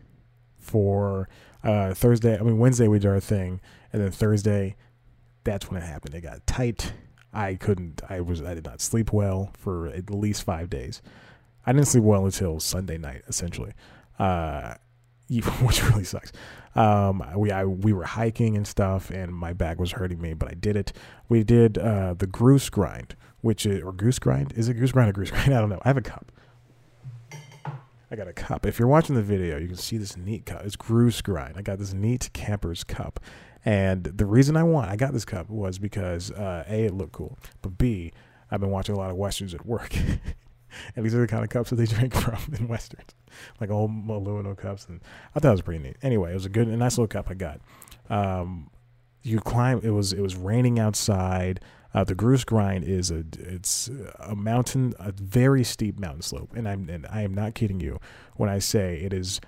for 0.59 1.29
uh, 1.65 1.95
Thursday. 1.95 2.39
I 2.39 2.43
mean 2.43 2.59
Wednesday 2.59 2.89
we 2.89 2.99
did 2.99 3.09
our 3.09 3.21
thing, 3.21 3.61
and 3.93 4.03
then 4.03 4.11
Thursday, 4.11 4.77
that's 5.45 5.71
when 5.71 5.81
it 5.81 5.85
happened. 5.85 6.15
It 6.15 6.23
got 6.23 6.47
tight. 6.47 6.93
I 7.33 7.55
couldn't. 7.55 8.03
I 8.09 8.21
was. 8.21 8.43
I 8.43 8.55
did 8.55 8.65
not 8.65 8.81
sleep 8.81 9.13
well 9.13 9.51
for 9.57 9.89
at 9.89 10.11
least 10.11 10.43
five 10.43 10.71
days. 10.71 11.03
I 11.67 11.73
didn't 11.73 11.89
sleep 11.89 12.05
well 12.05 12.25
until 12.25 12.61
Sunday 12.61 12.97
night, 12.97 13.23
essentially, 13.29 13.73
uh, 14.19 14.75
which 15.29 15.85
really 15.85 16.05
sucks. 16.05 16.33
Um, 16.75 17.23
we 17.37 17.51
I, 17.51 17.65
we 17.65 17.93
were 17.93 18.05
hiking 18.05 18.57
and 18.57 18.67
stuff, 18.67 19.11
and 19.11 19.35
my 19.35 19.53
back 19.53 19.79
was 19.79 19.93
hurting 19.93 20.21
me, 20.21 20.33
but 20.33 20.49
I 20.49 20.55
did 20.55 20.77
it. 20.77 20.93
We 21.29 21.45
did 21.45 21.77
uh, 21.77 22.15
the 22.15 22.27
goose 22.27 22.71
grind, 22.71 23.17
which 23.41 23.67
is 23.67 23.83
or 23.83 23.93
goose 23.93 24.19
grind. 24.19 24.53
Is 24.57 24.69
it 24.69 24.75
goose 24.75 24.93
grind 24.93 25.11
or 25.11 25.13
goose 25.13 25.31
grind? 25.31 25.55
I 25.55 25.61
don't 25.61 25.69
know. 25.69 25.81
I 25.83 25.89
have 25.89 25.97
a 25.97 26.03
cup. 26.03 26.33
I 28.11 28.17
got 28.17 28.29
a 28.29 28.33
cup. 28.33 28.65
If 28.65 28.79
you're 28.79 28.89
watching 28.89 29.15
the 29.15 29.23
video, 29.23 29.59
you 29.59 29.67
can 29.67 29.77
see 29.77 29.99
this 29.99 30.17
neat 30.17 30.47
cup. 30.47 30.63
It's 30.65 30.77
Grouse 30.77 31.21
Grind. 31.21 31.55
I 31.57 31.63
got 31.63 31.79
this 31.79 31.93
neat 31.93 32.31
camper's 32.33 32.83
cup, 32.83 33.21
and 33.65 34.05
the 34.05 34.25
reason 34.27 34.57
I 34.57 34.63
want 34.63 34.91
I 34.91 34.97
got 34.97 35.13
this 35.13 35.25
cup 35.25 35.51
was 35.51 35.79
because 35.79 36.31
uh, 36.31 36.65
a 36.69 36.87
it 36.87 36.95
looked 36.95 37.13
cool, 37.13 37.39
but 37.61 37.77
b 37.77 38.13
I've 38.51 38.61
been 38.61 38.71
watching 38.71 38.95
a 38.95 38.99
lot 38.99 39.11
of 39.11 39.17
westerns 39.17 39.53
at 39.55 39.67
work. 39.67 39.95
and 40.97 41.05
these 41.05 41.15
are 41.15 41.21
the 41.21 41.27
kind 41.27 41.45
of 41.45 41.51
cups 41.51 41.71
that 41.71 41.77
they 41.77 41.85
drink 41.97 42.15
from 42.15 42.39
in 42.55 42.67
westerns, 42.67 43.15
like 43.61 43.71
old 43.71 43.91
aluminum 43.91 44.57
cups. 44.57 44.87
And 44.89 45.01
I 45.35 45.41
thought 45.41 45.49
it 45.49 45.53
was 45.53 45.63
pretty 45.63 45.83
neat. 45.83 45.97
Anyway, 46.03 46.31
it 46.31 46.35
was 46.35 46.47
a 46.47 46.51
good, 46.51 46.69
a 46.69 46.77
nice 46.77 46.97
little 46.97 47.09
cup 47.09 47.29
I 47.31 47.35
got. 47.35 47.61
Um, 48.09 48.71
you 49.23 49.41
climb. 49.41 49.81
It 49.83 49.91
was 49.91 50.13
it 50.13 50.21
was 50.21 50.37
raining 50.37 50.79
outside. 50.79 51.61
Uh, 51.95 52.05
the 52.05 52.15
Grouse 52.15 52.45
Grind 52.45 52.85
is 52.85 53.11
a 53.11 53.25
it's 53.39 53.91
a 54.21 54.37
mountain, 54.37 54.95
a 54.99 55.13
very 55.13 55.65
steep 55.65 55.99
mountain 55.99 56.23
slope, 56.23 56.53
and 56.55 56.69
I'm 56.69 56.89
and 56.89 57.07
I 57.11 57.23
am 57.23 57.35
not 57.35 57.55
kidding 57.55 57.81
you 57.81 57.99
when 58.37 58.51
I 58.51 58.59
say 58.59 59.01
it 59.03 59.13
is 59.13 59.41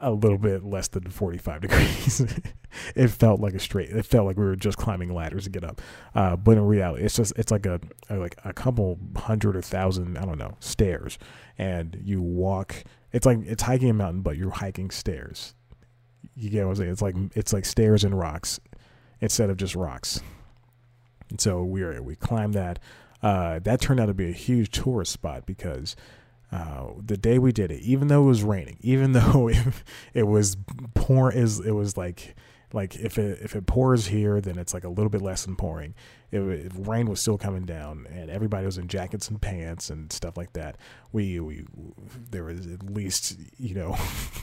a 0.00 0.12
little 0.12 0.38
bit 0.38 0.64
less 0.64 0.88
than 0.88 1.10
45 1.10 1.60
degrees. 1.62 2.24
it 2.94 3.08
felt 3.08 3.40
like 3.40 3.54
a 3.54 3.58
straight. 3.58 3.90
It 3.90 4.06
felt 4.06 4.26
like 4.26 4.36
we 4.36 4.44
were 4.44 4.56
just 4.56 4.78
climbing 4.78 5.12
ladders 5.12 5.44
to 5.44 5.50
get 5.50 5.64
up. 5.64 5.80
Uh, 6.14 6.36
but 6.36 6.52
in 6.52 6.64
reality, 6.64 7.04
it's 7.04 7.16
just 7.16 7.32
it's 7.36 7.50
like 7.50 7.66
a, 7.66 7.80
a, 8.08 8.16
like 8.16 8.36
a 8.44 8.52
couple 8.52 8.98
hundred 9.16 9.56
or 9.56 9.62
thousand 9.62 10.18
I 10.18 10.24
don't 10.24 10.38
know 10.38 10.56
stairs, 10.60 11.18
and 11.56 11.98
you 12.02 12.20
walk. 12.22 12.84
It's 13.12 13.26
like 13.26 13.38
it's 13.44 13.62
hiking 13.62 13.90
a 13.90 13.94
mountain, 13.94 14.22
but 14.22 14.36
you're 14.36 14.50
hiking 14.50 14.90
stairs. 14.90 15.54
You 16.34 16.50
get 16.50 16.64
what 16.64 16.72
I'm 16.72 16.76
saying? 16.76 16.90
It's 16.90 17.02
like 17.02 17.16
it's 17.34 17.52
like 17.52 17.64
stairs 17.64 18.04
and 18.04 18.16
rocks 18.18 18.60
instead 19.20 19.50
of 19.50 19.56
just 19.56 19.74
rocks. 19.74 20.20
And 21.30 21.40
so 21.40 21.62
we 21.62 21.82
are, 21.82 22.02
we 22.02 22.16
climbed 22.16 22.54
that. 22.54 22.78
Uh, 23.22 23.58
that 23.60 23.80
turned 23.80 23.98
out 23.98 24.06
to 24.06 24.14
be 24.14 24.28
a 24.28 24.32
huge 24.32 24.70
tourist 24.70 25.12
spot 25.12 25.44
because 25.44 25.96
uh, 26.52 26.86
the 27.04 27.16
day 27.16 27.38
we 27.38 27.52
did 27.52 27.70
it, 27.70 27.82
even 27.82 28.08
though 28.08 28.22
it 28.22 28.26
was 28.26 28.42
raining, 28.42 28.78
even 28.80 29.12
though 29.12 29.48
it, 29.48 29.58
it 30.14 30.22
was 30.24 30.56
pour 30.94 31.32
is 31.32 31.60
it 31.60 31.72
was 31.72 31.96
like 31.96 32.36
like 32.72 32.96
if 32.96 33.18
it 33.18 33.38
if 33.42 33.56
it 33.56 33.66
pours 33.66 34.06
here, 34.06 34.40
then 34.40 34.58
it's 34.58 34.74
like 34.74 34.84
a 34.84 34.88
little 34.88 35.10
bit 35.10 35.22
less 35.22 35.44
than 35.44 35.56
pouring. 35.56 35.94
It, 36.30 36.40
it, 36.40 36.72
rain 36.76 37.06
was 37.06 37.20
still 37.20 37.38
coming 37.38 37.64
down, 37.64 38.06
and 38.10 38.30
everybody 38.30 38.66
was 38.66 38.76
in 38.76 38.88
jackets 38.88 39.28
and 39.28 39.40
pants 39.40 39.88
and 39.88 40.12
stuff 40.12 40.36
like 40.36 40.52
that. 40.52 40.76
We 41.12 41.40
we 41.40 41.64
there 42.30 42.44
was 42.44 42.66
at 42.66 42.82
least 42.82 43.38
you 43.58 43.74
know 43.74 43.96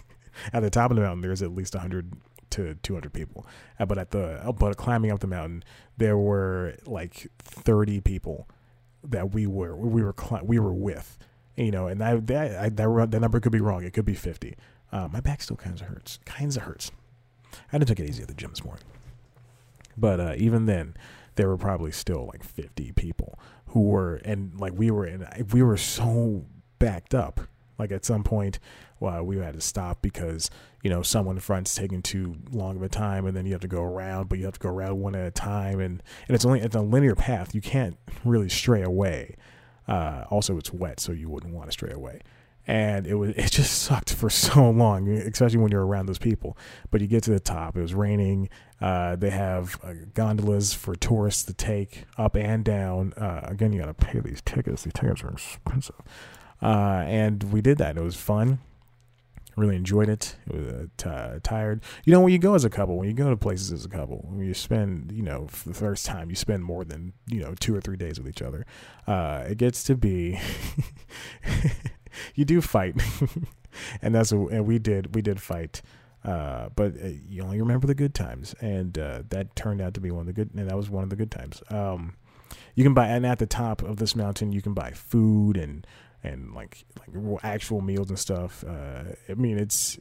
at 0.54 0.62
the 0.62 0.70
top 0.70 0.92
of 0.92 0.98
the 0.98 1.04
mountain 1.04 1.22
there's 1.22 1.44
at 1.44 1.54
least 1.54 1.76
hundred 1.76 2.14
to 2.56 2.76
200 2.76 3.14
people, 3.14 3.46
uh, 3.80 3.86
but 3.86 3.98
at 3.98 4.12
the 4.12 4.54
but 4.60 4.78
climbing 4.78 5.12
up 5.12 5.20
the 5.20 5.28
mountain 5.28 5.64
there 5.98 6.18
were 6.18 6.76
like 6.86 7.28
30 7.40 8.02
people 8.02 8.48
that 9.04 9.34
we 9.34 9.48
were 9.48 9.76
we 9.76 10.04
were 10.04 10.16
we 10.44 10.60
were 10.60 10.74
with 10.74 11.18
you 11.56 11.72
know, 11.72 11.88
and 11.88 12.02
that 12.02 12.38
I, 12.38 12.70
that, 12.70 13.12
that 13.12 13.20
number 13.20 13.40
could 13.40 13.52
be 13.52 13.62
wrong. 13.62 13.84
It 13.84 13.94
could 13.94 14.06
be 14.06 14.14
50. 14.14 14.56
Uh, 14.92 15.08
my 15.12 15.20
back 15.22 15.42
still 15.42 15.56
kind 15.56 15.80
of 15.80 15.88
hurts. 15.88 16.20
Kinds 16.26 16.58
of 16.58 16.64
hurts. 16.64 16.92
I 17.72 17.78
didn't 17.78 17.88
take 17.88 18.00
it 18.00 18.10
easy 18.10 18.22
at 18.22 18.28
the 18.28 18.34
gym 18.34 18.50
this 18.52 18.64
morning. 18.64 18.84
But 19.98 20.20
uh, 20.20 20.34
even 20.38 20.66
then, 20.66 20.96
there 21.36 21.48
were 21.48 21.58
probably 21.58 21.92
still 21.92 22.30
like 22.32 22.44
50 22.44 22.92
people 22.94 23.40
who 23.68 23.84
were, 23.84 24.16
and 24.18 24.60
like 24.60 24.74
we 24.76 24.92
were, 24.92 25.06
and 25.06 25.26
we 25.54 25.64
were 25.64 25.78
so 25.78 26.46
backed 26.80 27.14
up. 27.14 27.42
Like 27.78 27.92
at 27.92 28.06
some 28.06 28.24
point, 28.24 28.60
well, 29.00 29.24
we 29.24 29.38
had 29.38 29.54
to 29.56 29.62
stop 29.62 30.02
because 30.02 30.50
you 30.84 30.90
know 30.90 31.02
someone 31.02 31.36
in 31.36 31.42
front's 31.42 31.76
taking 31.76 32.02
too 32.02 32.36
long 32.52 32.76
of 32.78 32.84
a 32.84 32.90
time, 32.90 33.26
and 33.26 33.36
then 33.36 33.46
you 33.46 33.52
have 33.52 33.62
to 33.62 33.68
go 33.68 33.82
around, 33.84 34.30
but 34.30 34.40
you 34.40 34.46
have 34.46 34.54
to 34.54 34.60
go 34.60 34.70
around 34.70 35.00
one 35.00 35.16
at 35.16 35.26
a 35.26 35.32
time, 35.32 35.80
and 35.80 36.02
and 36.28 36.36
it's 36.36 36.46
only 36.46 36.62
it's 36.62 36.76
a 36.76 36.82
linear 36.82 37.16
path. 37.16 37.54
You 37.54 37.62
can't 37.62 37.98
really 38.24 38.50
stray 38.50 38.82
away. 38.82 39.36
Uh, 39.88 40.24
also, 40.30 40.58
it's 40.58 40.74
wet, 40.74 41.00
so 41.00 41.12
you 41.12 41.30
wouldn't 41.30 41.54
want 41.54 41.68
to 41.68 41.72
stray 41.72 41.92
away. 41.92 42.22
and 42.68 43.06
it 43.06 43.16
was 43.16 43.30
it 43.36 43.52
just 43.52 43.84
sucked 43.84 44.14
for 44.14 44.30
so 44.30 44.70
long, 44.70 45.08
especially 45.10 45.60
when 45.60 45.72
you're 45.72 45.86
around 45.86 46.08
those 46.08 46.18
people. 46.18 46.58
But 46.92 47.02
you 47.02 47.08
get 47.08 47.24
to 47.24 47.32
the 47.32 47.40
top. 47.40 47.78
It 47.78 47.82
was 47.82 47.94
raining. 47.94 48.50
Uh, 48.82 49.16
they 49.16 49.30
have 49.30 49.78
uh, 49.84 49.94
gondolas 50.14 50.74
for 50.74 50.96
tourists 50.96 51.44
to 51.46 51.54
take 51.54 52.06
up 52.18 52.36
and 52.36 52.64
down. 52.64 53.14
Uh, 53.14 53.42
again, 53.44 53.72
you 53.74 53.80
got 53.80 53.86
to 53.88 53.94
pay 53.94 54.20
these 54.20 54.42
tickets. 54.42 54.84
These 54.84 54.94
tickets 54.94 55.24
are 55.24 55.30
expensive. 55.32 55.96
Uh, 56.62 57.04
and 57.06 57.44
we 57.52 57.62
did 57.62 57.78
that. 57.78 57.98
It 57.98 58.04
was 58.04 58.16
fun. 58.16 58.60
Really 59.56 59.76
enjoyed 59.76 60.10
it. 60.10 60.36
It 60.48 60.54
was 60.54 60.68
uh, 60.68 60.86
t- 60.98 61.40
tired. 61.44 61.82
You 62.04 62.12
know, 62.12 62.20
when 62.20 62.34
you 62.34 62.40
go 62.40 62.56
as 62.56 62.66
a 62.66 62.70
couple, 62.70 62.98
when 62.98 63.08
you 63.08 63.14
go 63.14 63.30
to 63.30 63.38
places 63.38 63.72
as 63.72 63.86
a 63.86 63.90
couple, 63.90 64.26
when 64.30 64.46
you 64.46 64.54
spend, 64.54 65.14
you 65.14 65.24
know, 65.24 65.48
for 65.48 65.70
the 65.70 65.76
first 65.76 66.06
time, 66.06 66.30
you 66.30 66.36
spend 66.36 66.66
more 66.66 66.84
than 66.84 67.14
you 67.28 67.40
know 67.40 67.56
two 67.60 67.74
or 67.74 67.80
three 67.80 67.96
days 67.96 68.20
with 68.20 68.28
each 68.28 68.42
other. 68.42 68.66
Uh, 69.08 69.46
it 69.48 69.58
gets 69.58 69.84
to 69.86 69.96
be. 69.96 70.40
you 72.36 72.44
do 72.44 72.60
fight, 72.60 73.02
and 74.02 74.14
that's 74.14 74.32
a, 74.32 74.38
and 74.38 74.66
we 74.66 74.78
did 74.78 75.16
we 75.16 75.22
did 75.22 75.42
fight. 75.42 75.82
Uh, 76.24 76.70
but 76.76 76.94
uh, 77.02 77.08
you 77.30 77.44
only 77.44 77.60
remember 77.60 77.86
the 77.86 77.96
good 77.96 78.16
times, 78.16 78.56
and 78.60 78.98
uh, 78.98 79.22
that 79.30 79.56
turned 79.56 79.80
out 79.80 79.94
to 79.94 80.02
be 80.02 80.10
one 80.10 80.22
of 80.22 80.28
the 80.28 80.34
good, 80.34 80.50
and 80.56 80.70
that 80.70 80.76
was 80.76 80.90
one 80.90 81.04
of 81.04 81.10
the 81.10 81.16
good 81.16 81.30
times. 81.32 81.62
Um, 81.70 82.16
you 82.74 82.84
can 82.84 82.94
buy, 82.94 83.08
and 83.08 83.26
at 83.26 83.40
the 83.40 83.46
top 83.46 83.84
of 83.84 83.98
this 83.98 84.16
mountain, 84.16 84.52
you 84.52 84.62
can 84.62 84.74
buy 84.74 84.92
food 84.92 85.56
and 85.56 85.86
and 86.26 86.54
like 86.54 86.86
like 87.00 87.40
actual 87.44 87.82
meals 87.82 88.10
and 88.10 88.20
stuff. 88.20 88.64
Uh, 88.68 89.04
I 89.30 89.34
mean, 89.36 89.58
it's 89.58 90.00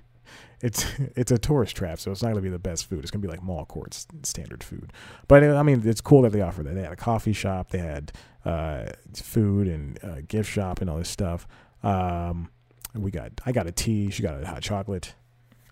it's 0.60 0.84
it's 1.16 1.32
a 1.32 1.38
tourist 1.38 1.76
trap, 1.76 1.98
so 1.98 2.10
it's 2.10 2.22
not 2.22 2.30
gonna 2.30 2.42
be 2.42 2.50
the 2.50 2.58
best 2.58 2.86
food. 2.86 3.00
It's 3.00 3.10
gonna 3.10 3.22
be 3.22 3.28
like 3.28 3.42
mall 3.42 3.64
courts 3.64 4.06
standard 4.22 4.62
food. 4.62 4.92
But 5.28 5.44
I 5.44 5.62
mean, 5.62 5.82
it's 5.84 6.00
cool 6.00 6.22
that 6.22 6.32
they 6.32 6.42
offer 6.42 6.62
that. 6.62 6.74
They 6.74 6.82
had 6.82 6.92
a 6.92 6.96
coffee 6.96 7.32
shop, 7.32 7.70
they 7.70 7.78
had 7.78 8.12
uh, 8.44 8.86
food 9.14 9.68
and 9.68 9.98
uh, 10.02 10.20
gift 10.26 10.50
shop 10.50 10.80
and 10.80 10.90
all 10.90 10.98
this 10.98 11.08
stuff. 11.08 11.46
Um, 11.82 12.50
we 12.94 13.10
got 13.10 13.32
I 13.46 13.52
got 13.52 13.66
a 13.66 13.72
tea, 13.72 14.10
she 14.10 14.22
got 14.22 14.42
a 14.42 14.46
hot 14.46 14.62
chocolate, 14.62 15.14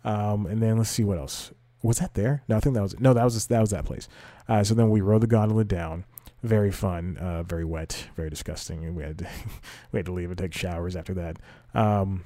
um, 0.05 0.47
and 0.47 0.63
then 0.63 0.79
let's 0.79 0.91
see 0.91 1.05
what 1.05 1.19
else 1.19 1.53
was 1.83 1.99
that 1.99 2.15
there. 2.15 2.43
No, 2.49 2.57
I 2.57 2.61
think 2.61 2.75
that 2.75 2.83
was 2.83 2.99
no, 2.99 3.13
that 3.15 3.25
was 3.25 3.47
that 3.47 3.61
was 3.61 3.71
that 3.71 3.85
place. 3.85 4.09
Uh, 4.49 4.65
so 4.65 4.75
then 4.75 4.91
we 4.91 5.01
rode 5.01 5.23
the 5.23 5.27
gondola 5.27 5.65
down. 5.65 6.05
Very 6.43 6.71
fun, 6.71 7.17
uh, 7.17 7.43
very 7.43 7.65
wet, 7.65 8.07
very 8.15 8.31
disgusting, 8.31 8.95
we 8.95 9.03
had 9.03 9.19
to, 9.19 9.27
we 9.93 9.99
had 9.99 10.07
to 10.07 10.13
leave 10.13 10.31
and 10.31 10.39
take 10.39 10.55
showers 10.55 10.95
after 10.95 11.15
that. 11.15 11.39
Um, 11.75 12.25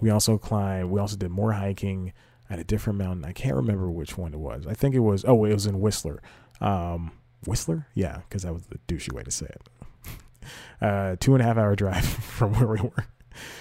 we 0.00 0.10
also 0.10 0.38
climbed. 0.38 0.90
We 0.90 1.00
also 1.00 1.16
did 1.16 1.30
more 1.30 1.52
hiking 1.52 2.12
at 2.48 2.58
a 2.58 2.64
different 2.64 2.98
mountain. 2.98 3.24
I 3.24 3.32
can't 3.32 3.56
remember 3.56 3.90
which 3.90 4.16
one 4.16 4.32
it 4.34 4.38
was. 4.38 4.66
I 4.66 4.74
think 4.74 4.94
it 4.94 5.00
was. 5.00 5.24
Oh, 5.26 5.44
it 5.44 5.52
was 5.52 5.66
in 5.66 5.80
Whistler. 5.80 6.22
Um, 6.60 7.12
Whistler, 7.46 7.86
yeah, 7.94 8.18
because 8.28 8.42
that 8.42 8.52
was 8.52 8.66
the 8.66 8.78
douchey 8.88 9.12
way 9.12 9.22
to 9.22 9.30
say 9.30 9.46
it. 9.46 9.62
Uh, 10.80 11.14
two 11.20 11.34
and 11.34 11.42
a 11.42 11.44
half 11.44 11.58
hour 11.58 11.76
drive 11.76 12.06
from 12.06 12.54
where 12.54 12.66
we 12.66 12.80
were, 12.80 13.04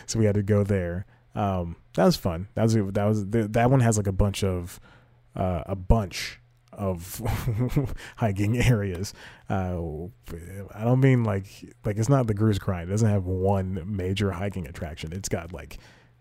so 0.06 0.17
we 0.17 0.24
had 0.24 0.36
to 0.36 0.41
go 0.41 0.63
there. 0.63 1.06
Um, 1.36 1.76
that 1.95 2.06
was 2.06 2.15
fun. 2.15 2.48
That 2.56 2.63
was 2.63 2.74
that 2.76 3.04
was 3.04 3.26
that 3.28 3.69
one 3.69 3.82
has 3.82 3.98
like 3.98 4.08
a 4.08 4.13
bunch 4.13 4.41
of 4.41 4.80
uh, 5.36 5.63
a 5.65 5.76
bunch 5.76 6.39
of 6.80 7.94
hiking 8.15 8.58
areas. 8.58 9.13
Uh, 9.50 10.08
I 10.74 10.84
don't 10.84 11.02
mean 11.02 11.24
like 11.24 11.46
like 11.86 11.98
it's 11.98 12.10
not 12.10 12.26
the 12.28 12.34
Grouse 12.34 12.58
Grind. 12.58 12.89
It 12.89 12.94
doesn't 12.94 13.10
have 13.10 13.26
one 13.26 13.84
major 13.86 14.32
hiking 14.32 14.65
attraction. 14.65 15.13
It's 15.13 15.30
got 15.30 15.54
like 15.54 15.78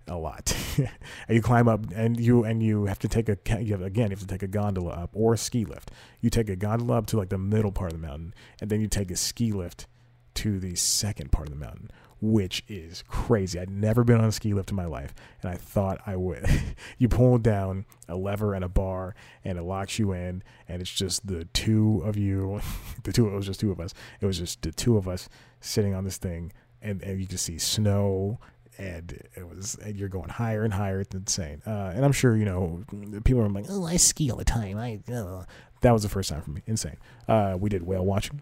a 0.09 0.17
lot. 0.17 0.55
you 1.29 1.41
climb 1.41 1.69
up, 1.69 1.87
and 1.95 2.19
you 2.19 2.45
and 2.45 2.63
you 2.63 2.87
have 2.87 2.99
to 3.01 3.09
take 3.09 3.29
a 3.29 3.39
you 3.63 3.73
have, 3.73 3.83
again 3.83 4.11
you 4.11 4.17
have 4.17 4.21
to 4.21 4.27
take 4.27 4.43
a 4.43 4.49
gondola 4.49 4.91
up 4.91 5.11
or 5.15 5.35
a 5.35 5.39
ski 5.39 5.65
lift. 5.65 5.91
You 6.21 6.29
take 6.29 6.51
a 6.51 6.57
gondola 6.57 6.99
up 6.99 7.07
to 7.07 7.17
like 7.17 7.29
the 7.29 7.39
middle 7.39 7.73
part 7.73 7.93
of 7.93 8.01
the 8.01 8.07
mountain, 8.07 8.35
and 8.61 8.69
then 8.69 8.81
you 8.81 8.89
take 8.89 9.11
a 9.11 9.17
ski 9.17 9.53
lift 9.53 9.87
to 10.35 10.59
the 10.59 10.75
second 10.75 11.33
part 11.33 11.49
of 11.49 11.55
the 11.55 11.61
mountain, 11.61 11.91
which 12.21 12.65
is 12.69 13.03
crazy. 13.09 13.59
I'd 13.59 13.71
never 13.71 14.05
been 14.05 14.21
on 14.21 14.25
a 14.25 14.33
ski 14.33 14.55
lift 14.55 14.71
in 14.71 14.77
my 14.77 14.87
life, 14.87 15.15
and 15.43 15.51
I 15.51 15.57
thought 15.57 16.01
I 16.07 16.17
would. 16.17 16.47
you 16.99 17.09
pull 17.09 17.39
down 17.39 17.87
a 18.09 18.17
lever 18.17 18.55
and 18.55 18.65
a 18.65 18.69
bar, 18.69 19.15
and 19.45 19.59
it 19.59 19.63
locks 19.63 19.99
you 19.99 20.13
in, 20.13 20.43
and 20.69 20.83
it's 20.83 20.93
just 20.93 21.27
the 21.27 21.45
two 21.47 22.03
of 22.05 22.17
you. 22.17 22.61
the 23.05 23.13
two 23.13 23.29
it 23.29 23.35
was 23.35 23.47
just 23.47 23.61
two 23.61 23.71
of 23.71 23.81
us. 23.81 23.95
It 24.21 24.27
was 24.27 24.39
just 24.39 24.63
the 24.63 24.73
two 24.73 24.97
of 24.97 25.09
us 25.09 25.29
sitting 25.61 25.95
on 25.95 26.05
this 26.05 26.17
thing, 26.17 26.53
and, 26.83 27.03
and 27.03 27.21
you 27.21 27.27
can 27.27 27.39
see 27.39 27.59
snow 27.59 28.39
and 28.79 29.21
it 29.35 29.49
was 29.49 29.77
and 29.83 29.97
you're 29.97 30.09
going 30.09 30.29
higher 30.29 30.63
and 30.63 30.73
higher 30.73 31.01
it's 31.01 31.13
insane 31.13 31.61
uh, 31.67 31.93
and 31.95 32.05
i'm 32.05 32.13
sure 32.13 32.37
you 32.37 32.45
know 32.45 32.85
people 33.25 33.43
are 33.43 33.49
like 33.49 33.67
oh 33.69 33.85
i 33.85 33.97
ski 33.97 34.31
all 34.31 34.37
the 34.37 34.45
time 34.45 34.79
i 34.79 35.01
uh. 35.13 35.43
that 35.81 35.91
was 35.91 36.05
the 36.05 36.09
first 36.09 36.31
time 36.31 36.41
for 36.41 36.51
me 36.51 36.63
insane 36.67 36.97
uh, 37.27 37.57
we 37.59 37.69
did 37.69 37.83
whale 37.83 38.05
watching 38.05 38.41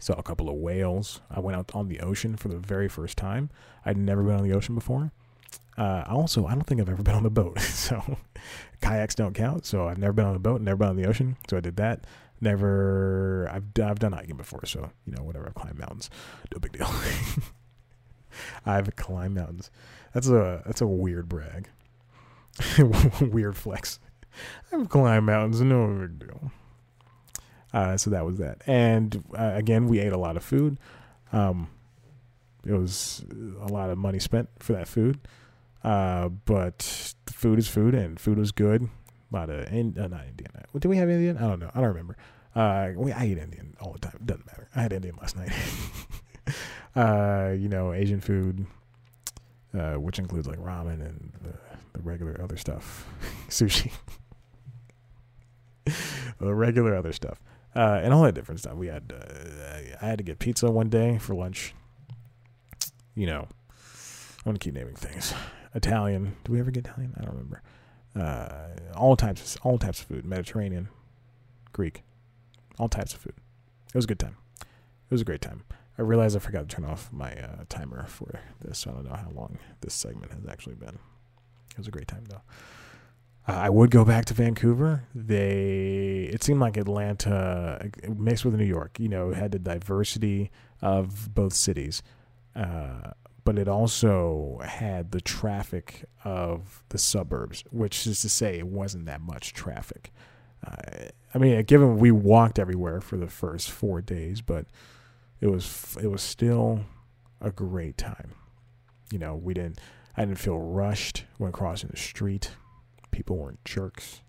saw 0.00 0.14
a 0.14 0.22
couple 0.22 0.48
of 0.48 0.56
whales. 0.56 1.20
I 1.30 1.40
went 1.40 1.56
out 1.56 1.74
on 1.74 1.88
the 1.88 2.00
ocean 2.00 2.36
for 2.36 2.48
the 2.48 2.58
very 2.58 2.88
first 2.88 3.16
time. 3.16 3.50
I'd 3.84 3.96
never 3.96 4.22
been 4.22 4.34
on 4.34 4.42
the 4.42 4.54
ocean 4.54 4.74
before. 4.74 5.12
Uh, 5.78 6.04
also 6.08 6.46
i 6.46 6.52
don't 6.52 6.66
think 6.66 6.80
i've 6.80 6.88
ever 6.90 7.02
been 7.02 7.14
on 7.14 7.22
the 7.22 7.30
boat. 7.30 7.58
So 7.60 8.18
kayaks 8.80 9.14
don't 9.14 9.34
count. 9.34 9.64
So 9.66 9.88
i've 9.88 9.98
never 9.98 10.12
been 10.12 10.26
on 10.26 10.34
the 10.34 10.40
boat 10.40 10.60
never 10.60 10.76
been 10.76 10.88
on 10.88 10.96
the 10.96 11.06
ocean. 11.06 11.36
So 11.48 11.56
i 11.56 11.60
did 11.60 11.76
that. 11.76 12.06
Never 12.40 13.48
i've, 13.52 13.64
I've 13.82 13.98
done 13.98 14.12
hiking 14.12 14.36
before. 14.36 14.64
So 14.66 14.90
you 15.06 15.12
know 15.12 15.22
whatever. 15.22 15.46
I've 15.46 15.54
climbed 15.54 15.78
mountains. 15.78 16.10
No 16.52 16.58
big 16.58 16.72
deal. 16.72 16.90
I've 18.66 18.94
climbed 18.96 19.34
mountains. 19.34 19.70
That's 20.14 20.28
a 20.28 20.62
that's 20.66 20.80
a 20.80 20.86
weird 20.86 21.28
brag. 21.28 21.68
weird 23.20 23.56
flex. 23.56 23.98
I've 24.72 24.88
climbed 24.88 25.26
mountains, 25.26 25.60
no 25.60 25.86
big 25.86 26.18
deal. 26.18 26.52
Uh, 27.72 27.96
so 27.96 28.10
that 28.10 28.24
was 28.24 28.38
that. 28.38 28.62
And 28.66 29.22
uh, 29.36 29.52
again, 29.54 29.86
we 29.86 30.00
ate 30.00 30.12
a 30.12 30.18
lot 30.18 30.36
of 30.36 30.42
food. 30.42 30.78
Um, 31.32 31.68
it 32.66 32.72
was 32.72 33.24
a 33.60 33.68
lot 33.68 33.90
of 33.90 33.98
money 33.98 34.18
spent 34.18 34.48
for 34.58 34.72
that 34.72 34.88
food. 34.88 35.18
Uh, 35.82 36.28
but 36.28 37.14
food 37.26 37.58
is 37.58 37.68
food, 37.68 37.94
and 37.94 38.20
food 38.20 38.38
was 38.38 38.52
good. 38.52 38.82
A 39.32 39.36
lot 39.36 39.48
of 39.48 39.72
in, 39.72 39.96
uh, 39.98 40.08
not 40.08 40.26
Indian. 40.26 40.50
Did 40.74 40.88
we 40.88 40.96
have 40.96 41.08
Indian? 41.08 41.38
I 41.38 41.42
don't 41.42 41.60
know. 41.60 41.70
I 41.74 41.80
don't 41.80 41.88
remember. 41.88 42.16
Uh, 42.54 42.90
we, 42.96 43.12
I 43.12 43.26
eat 43.26 43.38
Indian 43.38 43.76
all 43.80 43.92
the 43.92 43.98
time. 43.98 44.16
It 44.16 44.26
doesn't 44.26 44.46
matter. 44.46 44.68
I 44.74 44.82
had 44.82 44.92
Indian 44.92 45.16
last 45.16 45.36
night. 45.36 45.52
uh, 46.96 47.54
you 47.56 47.68
know, 47.68 47.92
Asian 47.92 48.20
food, 48.20 48.66
uh, 49.78 49.94
which 49.94 50.18
includes 50.18 50.46
like 50.48 50.58
ramen 50.58 51.00
and 51.00 51.32
the, 51.42 51.52
the 51.92 52.02
regular 52.02 52.40
other 52.42 52.56
stuff, 52.56 53.06
sushi, 53.48 53.92
the 56.38 56.54
regular 56.54 56.96
other 56.96 57.12
stuff, 57.12 57.40
uh, 57.74 58.00
and 58.02 58.12
all 58.12 58.22
that 58.22 58.34
different 58.34 58.60
stuff. 58.60 58.74
We 58.74 58.88
had, 58.88 59.12
uh, 59.14 59.96
I 60.00 60.06
had 60.06 60.18
to 60.18 60.24
get 60.24 60.38
pizza 60.38 60.70
one 60.70 60.88
day 60.88 61.18
for 61.18 61.34
lunch. 61.34 61.74
You 63.14 63.26
know, 63.26 63.48
I'm 64.38 64.44
gonna 64.44 64.58
keep 64.58 64.74
naming 64.74 64.94
things. 64.94 65.34
Italian. 65.74 66.36
Do 66.44 66.52
we 66.52 66.60
ever 66.60 66.70
get 66.70 66.86
Italian? 66.86 67.14
I 67.16 67.22
don't 67.22 67.32
remember. 67.32 67.62
Uh, 68.16 68.96
all 68.96 69.16
types, 69.16 69.54
of, 69.54 69.64
all 69.64 69.78
types 69.78 70.00
of 70.00 70.06
food. 70.06 70.24
Mediterranean, 70.24 70.88
Greek, 71.72 72.02
all 72.78 72.88
types 72.88 73.14
of 73.14 73.20
food. 73.20 73.34
It 73.88 73.94
was 73.94 74.04
a 74.04 74.08
good 74.08 74.18
time. 74.18 74.36
It 74.60 75.14
was 75.14 75.20
a 75.20 75.24
great 75.24 75.40
time. 75.40 75.64
I 75.98 76.02
realized 76.02 76.36
I 76.36 76.40
forgot 76.40 76.68
to 76.68 76.74
turn 76.76 76.84
off 76.84 77.12
my 77.12 77.32
uh, 77.32 77.64
timer 77.68 78.06
for 78.06 78.40
this. 78.60 78.78
So 78.78 78.90
I 78.90 78.94
don't 78.94 79.04
know 79.04 79.16
how 79.16 79.30
long 79.34 79.58
this 79.80 79.94
segment 79.94 80.32
has 80.32 80.46
actually 80.48 80.76
been. 80.76 80.98
It 81.72 81.78
was 81.78 81.88
a 81.88 81.90
great 81.90 82.08
time 82.08 82.24
though. 82.28 82.42
Uh, 83.48 83.52
I 83.52 83.70
would 83.70 83.90
go 83.90 84.04
back 84.04 84.26
to 84.26 84.34
Vancouver. 84.34 85.04
They 85.14 86.30
it 86.32 86.42
seemed 86.42 86.60
like 86.60 86.76
Atlanta 86.76 87.90
mixed 88.08 88.44
with 88.44 88.54
New 88.54 88.64
York. 88.64 88.98
You 88.98 89.08
know, 89.08 89.32
had 89.32 89.52
the 89.52 89.58
diversity 89.58 90.50
of 90.82 91.34
both 91.34 91.54
cities, 91.54 92.02
uh, 92.54 93.12
but 93.44 93.58
it 93.58 93.68
also 93.68 94.60
had 94.64 95.10
the 95.12 95.20
traffic 95.20 96.04
of 96.24 96.84
the 96.90 96.98
suburbs, 96.98 97.64
which 97.70 98.06
is 98.06 98.20
to 98.20 98.28
say, 98.28 98.58
it 98.58 98.66
wasn't 98.66 99.06
that 99.06 99.20
much 99.20 99.52
traffic. 99.52 100.12
Uh, 100.66 101.08
I 101.34 101.38
mean, 101.38 101.62
given 101.64 101.96
we 101.98 102.10
walked 102.10 102.58
everywhere 102.58 103.00
for 103.00 103.16
the 103.16 103.26
first 103.28 103.70
four 103.70 104.00
days, 104.00 104.42
but 104.42 104.66
it 105.40 105.46
was 105.46 105.96
it 106.02 106.08
was 106.08 106.22
still 106.22 106.80
a 107.40 107.50
great 107.50 107.96
time. 107.96 108.32
You 109.10 109.18
know, 109.18 109.34
we 109.34 109.54
didn't 109.54 109.80
I 110.16 110.24
didn't 110.24 110.38
feel 110.38 110.58
rushed 110.58 111.24
when 111.38 111.52
crossing 111.52 111.90
the 111.90 111.96
street. 111.96 112.50
People 113.10 113.36
weren't 113.36 113.64
jerks. 113.64 114.22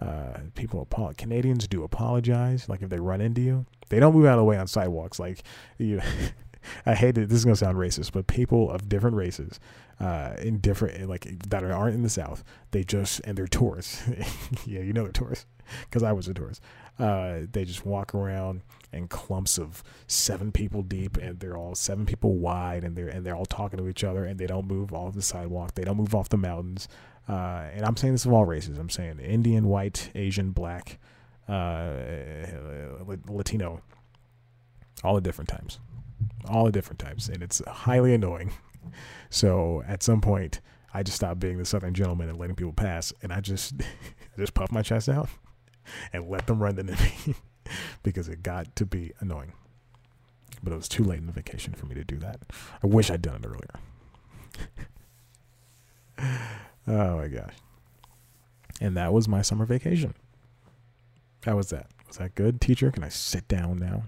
Uh, 0.00 0.40
people 0.54 0.82
apologize. 0.82 1.16
Canadians 1.16 1.66
do 1.66 1.82
apologize. 1.82 2.68
Like 2.68 2.82
if 2.82 2.90
they 2.90 2.98
run 2.98 3.20
into 3.20 3.40
you, 3.40 3.66
they 3.88 3.98
don't 3.98 4.14
move 4.14 4.26
out 4.26 4.34
of 4.34 4.38
the 4.38 4.44
way 4.44 4.58
on 4.58 4.66
sidewalks. 4.66 5.18
Like 5.18 5.42
you, 5.78 6.00
I 6.86 6.94
hate 6.94 7.16
it. 7.18 7.28
This 7.28 7.38
is 7.38 7.44
gonna 7.44 7.56
sound 7.56 7.78
racist, 7.78 8.12
but 8.12 8.26
people 8.26 8.70
of 8.70 8.88
different 8.88 9.16
races, 9.16 9.58
uh, 10.00 10.34
in 10.38 10.58
different 10.58 11.08
like 11.08 11.26
that 11.48 11.64
aren't 11.64 11.94
in 11.94 12.02
the 12.02 12.08
South, 12.08 12.44
they 12.72 12.84
just 12.84 13.20
and 13.20 13.36
they're 13.38 13.46
tourists. 13.46 14.02
yeah, 14.66 14.80
you 14.80 14.92
know 14.92 15.04
they're 15.04 15.12
tourists 15.12 15.46
because 15.82 16.02
I 16.02 16.12
was 16.12 16.28
a 16.28 16.34
tourist. 16.34 16.62
Uh, 16.98 17.40
they 17.50 17.64
just 17.64 17.84
walk 17.84 18.14
around 18.14 18.62
in 18.92 19.08
clumps 19.08 19.58
of 19.58 19.82
seven 20.06 20.52
people 20.52 20.82
deep, 20.82 21.16
and 21.16 21.40
they're 21.40 21.56
all 21.56 21.74
seven 21.74 22.06
people 22.06 22.34
wide, 22.34 22.84
and 22.84 22.96
they're 22.96 23.08
and 23.08 23.24
they're 23.24 23.36
all 23.36 23.46
talking 23.46 23.78
to 23.78 23.88
each 23.88 24.04
other, 24.04 24.24
and 24.24 24.38
they 24.38 24.46
don't 24.46 24.66
move 24.66 24.92
off 24.92 25.14
the 25.14 25.22
sidewalk, 25.22 25.74
they 25.74 25.84
don't 25.84 25.96
move 25.96 26.14
off 26.14 26.28
the 26.28 26.36
mountains. 26.36 26.88
Uh, 27.28 27.64
and 27.72 27.84
I'm 27.84 27.96
saying 27.96 28.14
this 28.14 28.24
of 28.24 28.32
all 28.32 28.44
races. 28.44 28.78
I'm 28.78 28.90
saying 28.90 29.18
Indian, 29.18 29.66
white, 29.66 30.10
Asian, 30.14 30.52
black, 30.52 30.98
uh, 31.48 31.92
Latino, 33.28 33.82
all 35.02 35.14
the 35.14 35.20
different 35.20 35.48
times, 35.48 35.80
all 36.48 36.64
the 36.64 36.72
different 36.72 36.98
types, 36.98 37.28
and 37.28 37.42
it's 37.42 37.60
highly 37.66 38.14
annoying. 38.14 38.52
so 39.30 39.82
at 39.86 40.02
some 40.02 40.20
point, 40.20 40.60
I 40.94 41.02
just 41.02 41.16
stopped 41.16 41.40
being 41.40 41.58
the 41.58 41.64
Southern 41.64 41.94
gentleman 41.94 42.28
and 42.28 42.38
letting 42.38 42.56
people 42.56 42.72
pass, 42.72 43.12
and 43.22 43.32
I 43.32 43.40
just 43.40 43.74
just 44.38 44.54
puffed 44.54 44.72
my 44.72 44.82
chest 44.82 45.08
out 45.08 45.28
and 46.12 46.28
let 46.28 46.46
them 46.46 46.62
run 46.62 46.78
into 46.78 46.94
me 47.02 47.34
because 48.02 48.28
it 48.28 48.42
got 48.42 48.74
to 48.76 48.86
be 48.86 49.12
annoying. 49.20 49.52
But 50.62 50.72
it 50.72 50.76
was 50.76 50.88
too 50.88 51.04
late 51.04 51.18
in 51.18 51.26
the 51.26 51.32
vacation 51.32 51.74
for 51.74 51.86
me 51.86 51.94
to 51.96 52.04
do 52.04 52.16
that. 52.18 52.40
I 52.82 52.86
wish 52.86 53.10
I'd 53.10 53.20
done 53.22 53.42
it 53.42 53.46
earlier. 53.46 53.80
Oh 56.88 57.16
my 57.16 57.28
gosh. 57.28 57.54
And 58.80 58.96
that 58.96 59.12
was 59.12 59.28
my 59.28 59.42
summer 59.42 59.64
vacation. 59.64 60.14
How 61.44 61.56
was 61.56 61.70
that? 61.70 61.86
Was 62.08 62.18
that 62.18 62.34
good, 62.34 62.60
teacher? 62.60 62.90
Can 62.90 63.04
I 63.04 63.08
sit 63.08 63.48
down 63.48 63.78
now? 63.78 64.04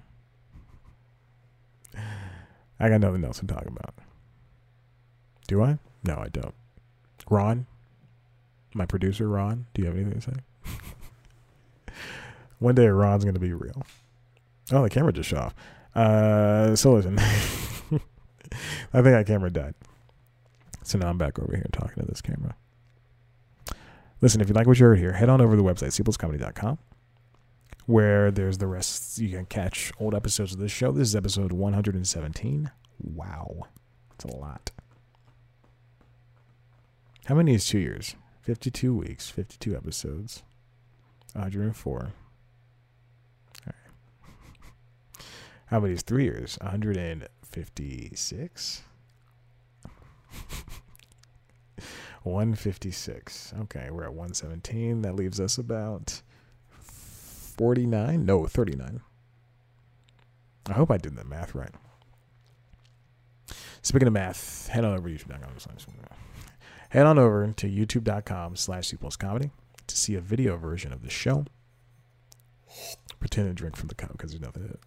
I 2.81 2.88
got 2.88 3.01
nothing 3.01 3.25
else 3.25 3.41
to 3.41 3.47
talk 3.47 3.67
about. 3.67 3.95
Do 5.47 5.62
I? 5.62 5.79
No, 6.05 6.17
I 6.17 6.29
don't. 6.29 6.55
Ron, 7.29 7.67
my 8.75 8.87
producer, 8.87 9.29
Ron, 9.29 9.67
do 9.75 9.83
you 9.83 9.88
have 9.88 9.97
anything 9.97 10.21
to 10.21 10.21
say? 10.21 10.37
One 12.59 12.75
day, 12.75 12.87
Ron's 12.87 13.25
going 13.25 13.35
to 13.35 13.41
be 13.41 13.53
real. 13.53 13.83
Oh, 14.71 14.83
the 14.83 14.91
camera 14.91 15.12
just 15.12 15.29
shut 15.29 15.38
off. 15.38 15.55
Uh, 15.95 16.77
so 16.77 16.93
listen, 16.93 17.19
I 17.21 17.23
think 19.03 19.05
that 19.05 19.27
camera 19.27 19.51
died. 19.51 19.75
So 20.83 20.99
now 20.99 21.09
I'm 21.09 21.19
back 21.19 21.38
over 21.38 21.55
here 21.55 21.67
talking 21.73 22.03
to 22.03 22.09
this 22.09 22.21
camera. 22.21 22.55
Listen, 24.20 24.40
if 24.40 24.48
you 24.48 24.54
like 24.54 24.66
what 24.66 24.81
you 24.81 24.87
heard 24.87 24.98
here, 24.98 25.12
head 25.12 25.28
on 25.28 25.40
over 25.40 25.54
to 25.54 25.62
the 25.62 25.68
website, 25.68 25.92
cpluscomedy.com, 26.00 26.78
where 27.87 28.33
there's 28.33 28.59
the 28.59 28.66
rest. 28.66 29.18
You 29.18 29.28
can 29.28 29.46
catch 29.46 29.92
old 30.00 30.12
episodes 30.14 30.54
of 30.54 30.59
this 30.59 30.72
show. 30.72 30.90
This 30.90 31.07
is 31.09 31.16
episode 31.16 31.52
117. 31.52 32.70
Wow. 33.00 33.68
That's 34.11 34.24
a 34.24 34.37
lot. 34.37 34.72
How 37.26 37.37
many 37.37 37.54
is 37.54 37.66
two 37.66 37.78
years? 37.78 38.16
52 38.42 38.92
weeks, 38.94 39.31
52 39.31 39.76
episodes, 39.76 40.42
104. 41.35 42.12
How 45.66 45.78
many 45.78 45.94
is 45.94 46.02
three 46.02 46.24
years? 46.24 46.59
156? 46.61 48.83
156. 52.29 53.55
Okay, 53.62 53.88
we're 53.91 54.05
at 54.05 54.11
117. 54.11 55.03
That 55.03 55.14
leaves 55.14 55.41
us 55.41 55.59
about 55.59 56.23
49. 56.71 58.25
No, 58.25 58.47
39. 58.47 59.01
I 60.67 60.73
hope 60.73 60.91
I 60.91 60.99
did 60.99 61.17
the 61.17 61.25
math 61.25 61.55
right. 61.55 61.73
Speaking 63.83 64.09
of 64.09 64.14
math, 64.14 64.69
head 64.69 64.85
on 64.85 64.97
over 64.97 65.09
to 65.09 65.14
youtube.com. 65.14 65.51
Head 66.91 67.07
on 67.07 67.19
over 67.19 67.53
to 67.57 67.67
youtube.com 67.67 68.57
slash 68.57 68.93
comedy 69.19 69.51
to 69.87 69.97
see 69.97 70.14
a 70.14 70.21
video 70.21 70.57
version 70.57 70.93
of 70.93 71.03
the 71.03 71.11
show. 71.11 71.47
Pretend 73.19 73.49
to 73.49 73.55
drink 73.55 73.77
from 73.77 73.88
the 73.88 73.95
cup 73.95 74.12
because 74.12 74.31
there's 74.31 74.43
nothing 74.43 74.64
in 74.64 74.71
it 74.71 74.81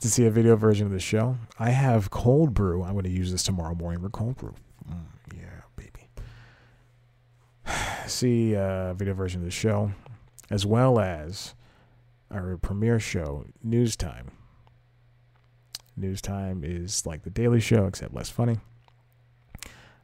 to 0.00 0.10
see 0.10 0.26
a 0.26 0.30
video 0.30 0.54
version 0.54 0.86
of 0.86 0.92
the 0.92 1.00
show. 1.00 1.38
I 1.58 1.70
have 1.70 2.10
cold 2.10 2.52
brew. 2.52 2.82
I'm 2.82 2.92
going 2.92 3.04
to 3.04 3.10
use 3.10 3.32
this 3.32 3.42
tomorrow 3.42 3.74
morning 3.74 4.02
for 4.02 4.10
cold 4.10 4.36
brew. 4.36 4.54
Mm, 4.86 5.04
yeah. 5.34 5.62
See 8.06 8.54
a 8.54 8.94
video 8.96 9.14
version 9.14 9.40
of 9.40 9.44
the 9.44 9.50
show, 9.50 9.92
as 10.50 10.64
well 10.66 10.98
as 10.98 11.54
our 12.30 12.56
premiere 12.56 13.00
show, 13.00 13.46
News 13.62 13.96
Time. 13.96 14.30
News 15.96 16.20
Time 16.20 16.62
is 16.64 17.06
like 17.06 17.22
the 17.22 17.30
Daily 17.30 17.60
Show, 17.60 17.86
except 17.86 18.14
less 18.14 18.30
funny. 18.30 18.58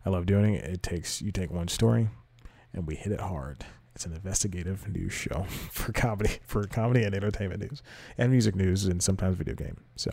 I 0.05 0.11
love 0.11 0.27
doing 0.27 0.55
it. 0.55 0.65
It 0.65 0.83
takes 0.83 1.21
you 1.21 1.33
take 1.33 1.51
one 1.51 1.69
story, 1.69 2.09
and 2.73 2.87
we 2.87 2.95
hit 2.95 3.13
it 3.13 3.21
hard. 3.21 3.65
It's 3.95 4.07
an 4.07 4.13
investigative 4.13 4.89
news 4.89 5.13
show 5.13 5.43
for 5.73 5.93
comedy, 5.93 6.39
for 6.47 6.65
comedy 6.65 7.03
and 7.03 7.15
entertainment 7.15 7.61
news, 7.61 7.83
and 8.17 8.31
music 8.31 8.55
news, 8.55 8.87
and 8.87 9.03
sometimes 9.03 9.37
video 9.37 9.55
game. 9.55 9.77
So 9.97 10.11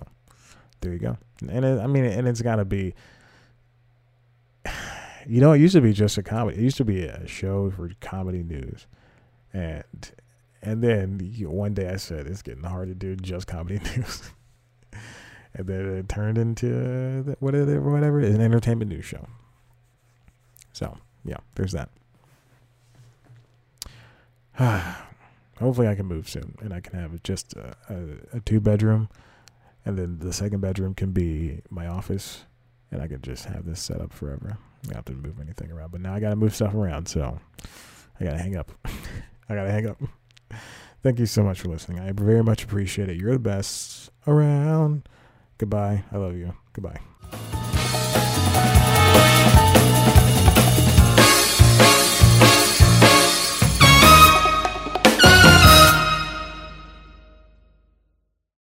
there 0.82 0.91
you 0.91 1.00
go. 1.00 1.17
And 1.47 1.63
it, 1.63 1.80
I 1.80 1.88
mean, 1.88 2.06
and 2.06 2.28
it's 2.28 2.41
got 2.41 2.58
to 2.58 2.65
be. 2.65 2.93
You 5.28 5.42
know, 5.42 5.52
it 5.52 5.60
used 5.60 5.74
to 5.74 5.82
be 5.82 5.92
just 5.92 6.18
a 6.18 6.24
comedy. 6.24 6.58
It 6.58 6.63
used 6.63 6.78
to 6.78 6.86
be 6.86 7.04
a 7.04 7.28
show 7.28 7.70
for 7.70 7.92
comedy 8.00 8.44
news, 8.44 8.88
and 9.54 9.84
and 10.62 10.82
then 10.82 11.20
one 11.42 11.74
day 11.74 11.90
I 11.90 11.98
said 11.98 12.28
it's 12.28 12.42
getting 12.42 12.63
hard 12.63 12.88
to 12.88 12.96
do 12.96 13.16
just 13.18 13.46
comedy 13.46 13.80
news, 13.96 14.32
and 15.54 15.68
then 15.68 15.98
it 15.98 16.08
turned 16.08 16.38
into 16.38 17.30
uh, 17.30 17.36
whatever, 17.40 17.82
whatever, 17.82 18.20
an 18.20 18.40
entertainment 18.40 18.90
news 18.90 19.04
show. 19.04 19.28
So 20.72 20.98
yeah, 21.26 21.38
there's 21.56 21.74
that. 21.74 21.90
Hopefully, 25.60 25.90
I 25.90 25.96
can 25.96 26.06
move 26.06 26.30
soon 26.30 26.56
and 26.62 26.74
I 26.74 26.80
can 26.80 26.98
have 26.98 27.22
just 27.24 27.54
a, 27.54 27.76
a, 27.90 28.38
a 28.38 28.40
two 28.40 28.62
bedroom, 28.62 29.10
and 29.86 29.98
then 29.98 30.20
the 30.20 30.32
second 30.32 30.62
bedroom 30.62 30.94
can 30.94 31.12
be 31.12 31.63
my 31.70 31.86
office, 31.86 32.46
and 32.92 33.02
I 33.02 33.08
can 33.08 33.22
just 33.22 33.44
have 33.46 33.66
this 33.66 33.82
set 33.82 34.00
up 34.00 34.13
forever. 34.13 34.58
I 34.91 34.95
have 34.95 35.06
to 35.06 35.13
move 35.13 35.39
anything 35.39 35.71
around, 35.71 35.91
but 35.91 36.02
now 36.02 36.13
I 36.13 36.19
got 36.19 36.30
to 36.30 36.36
move 36.36 36.56
stuff 36.56 36.73
around, 36.73 37.08
so 37.08 37.39
I 38.19 38.23
got 38.23 38.32
to 38.32 38.38
hang 38.38 38.56
up. 38.56 38.71
I 39.50 39.56
got 39.56 39.63
to 39.63 39.71
hang 39.71 39.88
up. 39.88 39.97
Thank 41.04 41.19
you 41.19 41.26
so 41.26 41.43
much 41.43 41.62
for 41.62 41.69
listening. 41.69 42.00
I 42.00 42.12
very 42.12 42.43
much 42.43 42.63
appreciate 42.63 43.10
it. 43.10 43.17
You're 43.17 43.34
the 43.34 43.39
best 43.39 44.10
around. 44.26 45.08
Goodbye. 45.58 46.04
I 46.12 46.17
love 46.17 46.36
you. 46.36 46.54
Goodbye. 46.73 47.00